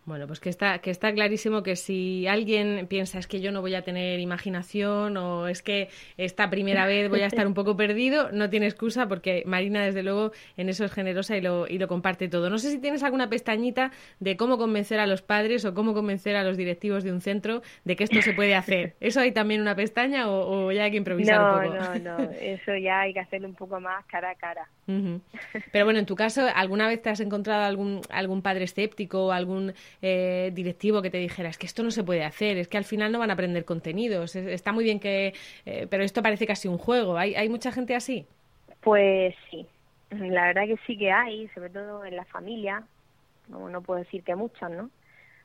Bueno, 0.07 0.27
pues 0.27 0.41
que 0.41 0.49
está, 0.49 0.79
que 0.79 0.91
está 0.91 1.13
clarísimo 1.13 1.63
que 1.63 1.77
si 1.77 2.27
alguien 2.27 2.87
piensa 2.89 3.19
es 3.19 3.27
que 3.27 3.41
yo 3.41 3.53
no 3.53 3.61
voy 3.61 3.75
a 3.75 3.83
tener 3.83 4.19
imaginación 4.19 5.17
o 5.19 5.47
es 5.47 5.63
que 5.63 5.89
esta 6.17 6.49
primera 6.49 6.87
vez 6.87 7.11
voy 7.11 7.21
a 7.21 7.27
estar 7.27 7.47
un 7.47 7.55
poco 7.55 7.77
perdido, 7.77 8.33
no 8.33 8.49
tiene 8.49 8.67
excusa 8.67 9.09
porque 9.09 9.43
Marina 9.47 9.85
desde 9.85 10.03
luego 10.03 10.33
en 10.57 10.69
eso 10.71 10.85
es 10.87 10.93
generosa 10.93 11.37
y 11.37 11.43
lo, 11.43 11.69
y 11.69 11.79
lo 11.79 11.87
comparte 11.87 12.29
todo. 12.29 12.49
No 12.49 12.59
sé 12.59 12.71
si 12.71 12.79
tienes 12.79 13.03
alguna 13.03 13.29
pestañita 13.29 13.93
de 14.21 14.37
cómo 14.37 14.57
convencer 14.57 15.01
a 15.01 15.07
los 15.07 15.21
padres 15.21 15.65
o 15.65 15.75
cómo 15.75 15.93
convencer 15.93 16.35
a 16.35 16.45
los 16.45 16.57
directivos 16.57 17.05
de 17.05 17.13
un 17.13 17.21
centro 17.21 17.63
de 17.85 17.95
que 17.95 18.05
esto 18.05 18.23
se 18.23 18.33
puede 18.33 18.55
hacer. 18.55 18.97
¿Eso 19.01 19.21
hay 19.21 19.33
también 19.33 19.61
una 19.61 19.77
pestaña 19.77 20.31
o, 20.31 20.73
ya 20.73 20.85
hay 20.85 20.91
que 20.93 20.97
improvisar 20.97 21.41
un 21.41 21.69
poco? 21.69 21.75
No, 21.75 21.99
no, 21.99 22.31
eso 22.41 22.75
ya 22.77 23.01
hay 23.01 23.13
que 23.13 23.21
hacerlo 23.21 23.49
un 23.49 23.55
poco 23.55 23.79
más 23.81 24.05
cara 24.07 24.31
a 24.31 24.35
cara. 24.35 24.69
Pero 25.71 25.85
bueno, 25.85 26.01
en 26.01 26.07
tu 26.07 26.17
caso, 26.17 26.47
¿alguna 26.53 26.89
vez 26.89 27.01
te 27.01 27.11
has 27.11 27.21
encontrado 27.21 27.65
algún, 27.65 28.01
algún 28.11 28.43
padre 28.43 28.65
escéptico 28.65 29.27
o 29.27 29.33
algún 29.33 29.73
eh, 30.03 30.51
directivo 30.55 31.03
que 31.03 31.11
te 31.11 31.19
dijera, 31.19 31.49
es 31.49 31.59
que 31.59 31.67
esto 31.67 31.83
no 31.83 31.91
se 31.91 32.05
puede 32.05 32.25
hacer, 32.25 32.57
es 32.57 32.69
que 32.69 32.79
al 32.79 32.85
final 32.85 33.13
no 33.13 33.19
van 33.19 33.31
a 33.31 33.35
aprender 33.35 33.65
contenidos, 33.65 34.37
está 34.37 34.73
muy 34.73 34.85
bien 34.85 35.01
que, 35.01 35.35
eh, 35.67 35.87
pero 35.91 36.03
esto 36.03 36.23
parece 36.23 36.47
casi 36.47 36.69
un 36.69 36.79
juego. 36.79 37.17
¿Hay, 37.17 37.35
¿Hay 37.35 37.49
mucha 37.49 37.73
gente 37.73 37.95
así? 37.95 38.27
Pues 38.81 39.35
sí, 39.51 39.67
la 40.11 40.47
verdad 40.47 40.67
que 40.67 40.79
sí 40.87 40.97
que 40.97 41.11
hay, 41.11 41.49
sobre 41.49 41.71
todo 41.71 42.05
en 42.05 42.17
la 42.17 42.25
familia, 42.25 42.83
no, 43.49 43.69
no 43.69 43.83
puedo 43.83 44.01
decir 44.01 44.23
que 44.23 44.35
muchos, 44.35 44.71
¿no? 44.71 44.91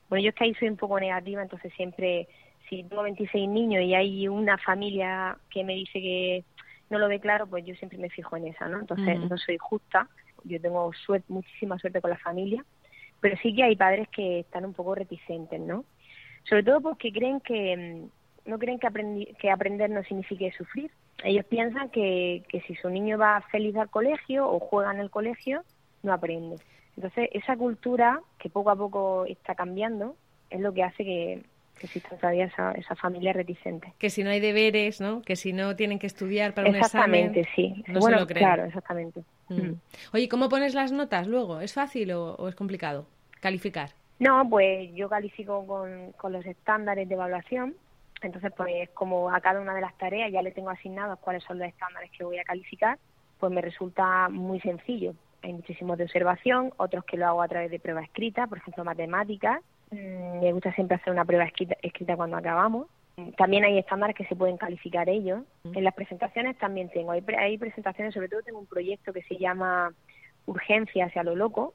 Bueno, 0.10 0.24
yo 0.24 0.30
es 0.30 0.36
que 0.36 0.44
ahí 0.46 0.54
soy 0.56 0.70
un 0.70 0.78
poco 0.78 1.00
negativa, 1.00 1.42
entonces 1.42 1.74
siempre, 1.74 2.28
si 2.70 2.84
tengo 2.84 3.04
26 3.04 3.50
niños 3.50 3.84
y 3.84 3.96
hay 3.96 4.28
una 4.28 4.58
familia 4.58 5.38
que 5.50 5.64
me 5.64 5.74
dice 5.74 6.00
que 6.00 6.44
no 6.90 7.00
lo 7.00 7.08
ve 7.08 7.20
claro, 7.20 7.48
pues 7.48 7.66
yo 7.66 7.74
siempre 7.76 7.98
me 7.98 8.10
fijo 8.10 8.38
en 8.38 8.48
esa, 8.48 8.68
¿no? 8.68 8.80
Entonces 8.80 9.20
no 9.20 9.38
soy 9.38 9.58
justa, 9.58 10.08
yo 10.44 10.62
tengo 10.62 10.94
suerte, 10.94 11.26
muchísima 11.30 11.80
suerte 11.80 12.02
con 12.02 12.12
la 12.12 12.18
familia 12.18 12.64
pero 13.26 13.38
sí 13.42 13.56
que 13.56 13.64
hay 13.64 13.76
padres 13.76 14.08
que 14.10 14.42
están 14.42 14.66
un 14.66 14.74
poco 14.74 14.94
reticentes, 14.94 15.60
¿no? 15.60 15.84
Sobre 16.48 16.62
todo 16.62 16.80
porque 16.80 17.12
creen 17.12 17.40
que 17.40 17.76
mm, 17.76 18.52
no 18.52 18.60
creen 18.60 18.78
que, 18.78 19.34
que 19.40 19.50
aprender 19.50 19.90
no 19.90 20.04
signifique 20.04 20.52
sufrir. 20.56 20.92
Ellos 21.24 21.44
piensan 21.46 21.90
que, 21.90 22.44
que 22.48 22.62
si 22.62 22.76
su 22.76 22.88
niño 22.88 23.18
va 23.18 23.42
feliz 23.50 23.76
al 23.78 23.90
colegio 23.90 24.48
o 24.48 24.60
juega 24.60 24.94
en 24.94 25.00
el 25.00 25.10
colegio, 25.10 25.64
no 26.04 26.14
aprende. 26.14 26.58
Entonces, 26.96 27.30
esa 27.34 27.58
cultura 27.58 28.22
que 28.38 28.52
poco 28.52 28.70
a 28.70 28.76
poco 28.76 29.26
está 29.26 29.56
cambiando 29.56 30.16
es 30.52 30.62
lo 30.62 30.72
que 30.72 30.84
hace 30.84 31.04
que, 31.04 31.42
que 31.80 31.88
exista 31.88 32.16
todavía 32.18 32.46
esa, 32.46 32.74
esa 32.74 32.96
familia 32.96 33.34
reticente. 33.34 33.92
Que 33.98 34.12
si 34.12 34.24
no 34.24 34.30
hay 34.30 34.40
deberes, 34.40 35.02
¿no? 35.02 35.24
Que 35.24 35.36
si 35.36 35.52
no 35.52 35.76
tienen 35.76 35.98
que 35.98 36.06
estudiar 36.06 36.54
para 36.54 36.70
un 36.70 36.76
examen. 36.76 37.32
Exactamente, 37.32 37.50
sí. 37.56 37.84
bueno, 38.00 38.28
claro, 38.28 38.66
exactamente. 38.66 39.24
Mm. 39.50 39.62
Mm. 39.62 39.80
Oye, 40.14 40.30
¿cómo 40.30 40.48
pones 40.48 40.76
las 40.76 40.92
notas 40.92 41.26
luego? 41.26 41.60
¿Es 41.60 41.74
fácil 41.74 42.12
o 42.12 42.48
es 42.48 42.54
complicado? 42.54 43.08
Calificar? 43.46 43.92
No, 44.18 44.50
pues 44.50 44.92
yo 44.96 45.08
califico 45.08 45.68
con, 45.68 46.14
con 46.14 46.34
los 46.34 46.44
estándares 46.46 47.08
de 47.08 47.14
evaluación. 47.14 47.76
Entonces, 48.24 48.52
pues 48.58 48.90
como 48.90 49.30
a 49.30 49.40
cada 49.40 49.62
una 49.62 49.76
de 49.76 49.82
las 49.82 49.96
tareas 50.00 50.32
ya 50.32 50.42
le 50.42 50.52
tengo 50.52 50.72
asignados 50.72 51.20
cuáles 51.20 51.44
son 51.44 51.60
los 51.60 51.68
estándares 51.68 52.10
que 52.12 52.24
voy 52.24 52.40
a 52.40 52.44
calificar, 52.44 52.98
pues 53.40 53.52
me 53.52 53.62
resulta 53.62 54.30
muy 54.30 54.60
sencillo. 54.62 55.14
Hay 55.44 55.54
muchísimos 55.54 55.96
de 56.00 56.06
observación, 56.06 56.74
otros 56.78 57.06
que 57.06 57.18
lo 57.18 57.28
hago 57.28 57.44
a 57.44 57.48
través 57.48 57.70
de 57.70 57.80
pruebas 57.80 58.06
escritas, 58.06 58.50
por 58.50 58.58
ejemplo, 58.58 58.84
matemáticas. 58.84 59.62
Mm, 59.92 60.40
me 60.40 60.54
gusta 60.54 60.74
siempre 60.74 60.98
hacer 60.98 61.14
una 61.14 61.26
prueba 61.26 61.44
escrita, 61.44 61.76
escrita 61.84 62.16
cuando 62.16 62.38
acabamos. 62.38 62.88
También 63.38 63.64
hay 63.64 63.78
estándares 63.78 64.16
que 64.16 64.26
se 64.26 64.36
pueden 64.36 64.58
calificar 64.58 65.08
ellos. 65.08 65.44
En 65.64 65.84
las 65.84 65.94
presentaciones 65.94 66.58
también 66.58 66.90
tengo. 66.90 67.12
Hay, 67.12 67.24
hay 67.38 67.58
presentaciones, 67.60 68.14
sobre 68.14 68.28
todo 68.28 68.42
tengo 68.42 68.60
un 68.60 68.66
proyecto 68.66 69.14
que 69.14 69.22
se 69.22 69.38
llama 69.38 69.94
Urgencia 70.48 71.06
hacia 71.06 71.24
lo 71.24 71.36
loco, 71.36 71.74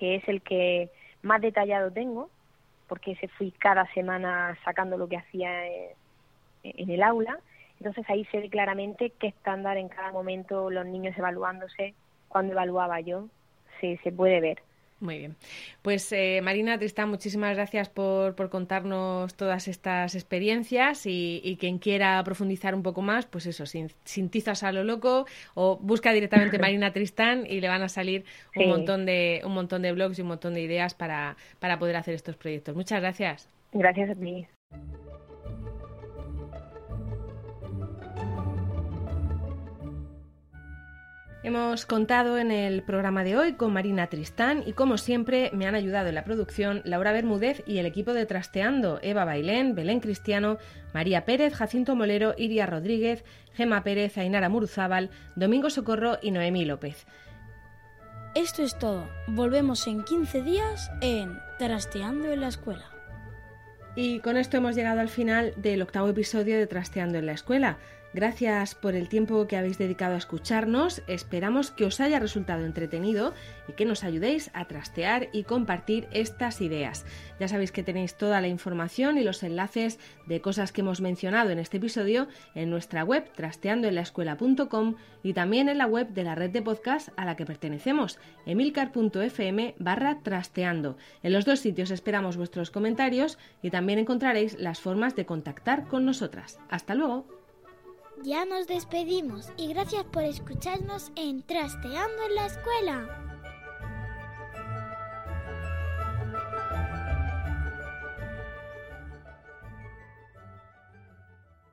que 0.00 0.14
es 0.14 0.26
el 0.28 0.40
que 0.40 0.88
más 1.20 1.42
detallado 1.42 1.92
tengo, 1.92 2.30
porque 2.88 3.14
se 3.16 3.28
fui 3.28 3.52
cada 3.52 3.86
semana 3.92 4.58
sacando 4.64 4.96
lo 4.96 5.06
que 5.06 5.18
hacía 5.18 5.66
en 6.64 6.90
el 6.90 7.02
aula. 7.02 7.38
Entonces 7.78 8.08
ahí 8.08 8.24
se 8.32 8.38
ve 8.40 8.48
claramente 8.48 9.12
qué 9.20 9.26
estándar 9.26 9.76
en 9.76 9.90
cada 9.90 10.10
momento 10.10 10.70
los 10.70 10.86
niños 10.86 11.16
evaluándose, 11.18 11.94
cuando 12.28 12.54
evaluaba 12.54 13.00
yo, 13.00 13.26
se, 13.80 13.98
se 13.98 14.10
puede 14.10 14.40
ver. 14.40 14.62
Muy 15.00 15.18
bien. 15.18 15.36
Pues 15.80 16.12
eh, 16.12 16.40
Marina 16.42 16.78
Tristán, 16.78 17.08
muchísimas 17.08 17.56
gracias 17.56 17.88
por, 17.88 18.34
por 18.34 18.50
contarnos 18.50 19.34
todas 19.34 19.66
estas 19.66 20.14
experiencias 20.14 21.06
y, 21.06 21.56
quien 21.58 21.78
quiera 21.78 22.22
profundizar 22.22 22.74
un 22.74 22.82
poco 22.82 23.00
más, 23.00 23.24
pues 23.24 23.46
eso, 23.46 23.64
sin, 23.64 23.90
sin 24.04 24.28
tizas 24.28 24.62
a 24.62 24.72
lo 24.72 24.84
loco 24.84 25.26
o 25.54 25.78
busca 25.78 26.12
directamente 26.12 26.58
Marina 26.58 26.92
Tristán 26.92 27.46
y 27.48 27.60
le 27.60 27.68
van 27.68 27.82
a 27.82 27.88
salir 27.88 28.24
un 28.54 28.68
montón 28.68 29.06
de 29.06 29.40
un 29.44 29.52
montón 29.52 29.82
de 29.82 29.92
blogs 29.92 30.18
y 30.18 30.22
un 30.22 30.28
montón 30.28 30.52
de 30.52 30.60
ideas 30.60 30.94
para, 30.94 31.36
para 31.58 31.78
poder 31.78 31.96
hacer 31.96 32.14
estos 32.14 32.36
proyectos. 32.36 32.76
Muchas 32.76 33.00
gracias. 33.00 33.48
Gracias 33.72 34.10
a 34.10 34.14
ti. 34.14 34.46
Hemos 41.42 41.86
contado 41.86 42.36
en 42.36 42.50
el 42.50 42.82
programa 42.82 43.24
de 43.24 43.34
hoy 43.34 43.54
con 43.54 43.72
Marina 43.72 44.08
Tristán 44.08 44.62
y 44.66 44.74
como 44.74 44.98
siempre 44.98 45.50
me 45.54 45.66
han 45.66 45.74
ayudado 45.74 46.10
en 46.10 46.14
la 46.14 46.24
producción 46.24 46.82
Laura 46.84 47.12
Bermúdez 47.12 47.62
y 47.66 47.78
el 47.78 47.86
equipo 47.86 48.12
de 48.12 48.26
Trasteando, 48.26 48.98
Eva 49.00 49.24
Bailén, 49.24 49.74
Belén 49.74 50.00
Cristiano, 50.00 50.58
María 50.92 51.24
Pérez, 51.24 51.54
Jacinto 51.54 51.96
Molero, 51.96 52.34
Iria 52.36 52.66
Rodríguez, 52.66 53.24
Gema 53.54 53.82
Pérez, 53.82 54.18
Ainara 54.18 54.50
Muruzábal, 54.50 55.08
Domingo 55.34 55.70
Socorro 55.70 56.18
y 56.20 56.30
Noemí 56.30 56.66
López. 56.66 57.06
Esto 58.34 58.62
es 58.62 58.78
todo. 58.78 59.08
Volvemos 59.26 59.86
en 59.86 60.04
15 60.04 60.42
días 60.42 60.90
en 61.00 61.38
Trasteando 61.58 62.30
en 62.30 62.42
la 62.42 62.48
Escuela. 62.48 62.84
Y 63.96 64.20
con 64.20 64.36
esto 64.36 64.58
hemos 64.58 64.76
llegado 64.76 65.00
al 65.00 65.08
final 65.08 65.54
del 65.56 65.80
octavo 65.80 66.10
episodio 66.10 66.58
de 66.58 66.66
Trasteando 66.66 67.16
en 67.16 67.26
la 67.26 67.32
Escuela. 67.32 67.78
Gracias 68.12 68.74
por 68.74 68.96
el 68.96 69.08
tiempo 69.08 69.46
que 69.46 69.56
habéis 69.56 69.78
dedicado 69.78 70.14
a 70.14 70.18
escucharnos. 70.18 71.00
Esperamos 71.06 71.70
que 71.70 71.84
os 71.84 72.00
haya 72.00 72.18
resultado 72.18 72.64
entretenido 72.64 73.34
y 73.68 73.74
que 73.74 73.84
nos 73.84 74.02
ayudéis 74.02 74.50
a 74.52 74.64
trastear 74.64 75.28
y 75.32 75.44
compartir 75.44 76.08
estas 76.10 76.60
ideas. 76.60 77.06
Ya 77.38 77.46
sabéis 77.46 77.70
que 77.70 77.84
tenéis 77.84 78.16
toda 78.16 78.40
la 78.40 78.48
información 78.48 79.16
y 79.16 79.22
los 79.22 79.44
enlaces 79.44 80.00
de 80.26 80.40
cosas 80.40 80.72
que 80.72 80.80
hemos 80.80 81.00
mencionado 81.00 81.50
en 81.50 81.60
este 81.60 81.76
episodio 81.76 82.26
en 82.56 82.68
nuestra 82.68 83.04
web 83.04 83.30
trasteandoenlaescuela.com 83.36 84.96
y 85.22 85.32
también 85.32 85.68
en 85.68 85.78
la 85.78 85.86
web 85.86 86.08
de 86.08 86.24
la 86.24 86.34
red 86.34 86.50
de 86.50 86.62
podcast 86.62 87.10
a 87.16 87.24
la 87.24 87.36
que 87.36 87.46
pertenecemos, 87.46 88.18
emilcar.fm 88.44 89.76
barra 89.78 90.18
trasteando. 90.24 90.96
En 91.22 91.32
los 91.32 91.44
dos 91.44 91.60
sitios 91.60 91.92
esperamos 91.92 92.36
vuestros 92.36 92.72
comentarios 92.72 93.38
y 93.62 93.70
también 93.70 94.00
encontraréis 94.00 94.58
las 94.58 94.80
formas 94.80 95.14
de 95.14 95.26
contactar 95.26 95.86
con 95.86 96.04
nosotras. 96.04 96.58
Hasta 96.68 96.96
luego. 96.96 97.39
Ya 98.22 98.44
nos 98.44 98.66
despedimos 98.66 99.48
y 99.56 99.68
gracias 99.68 100.04
por 100.04 100.24
escucharnos 100.24 101.10
en 101.16 101.42
Trasteando 101.42 102.22
en 102.28 102.34
la 102.34 102.46
Escuela. 102.46 103.29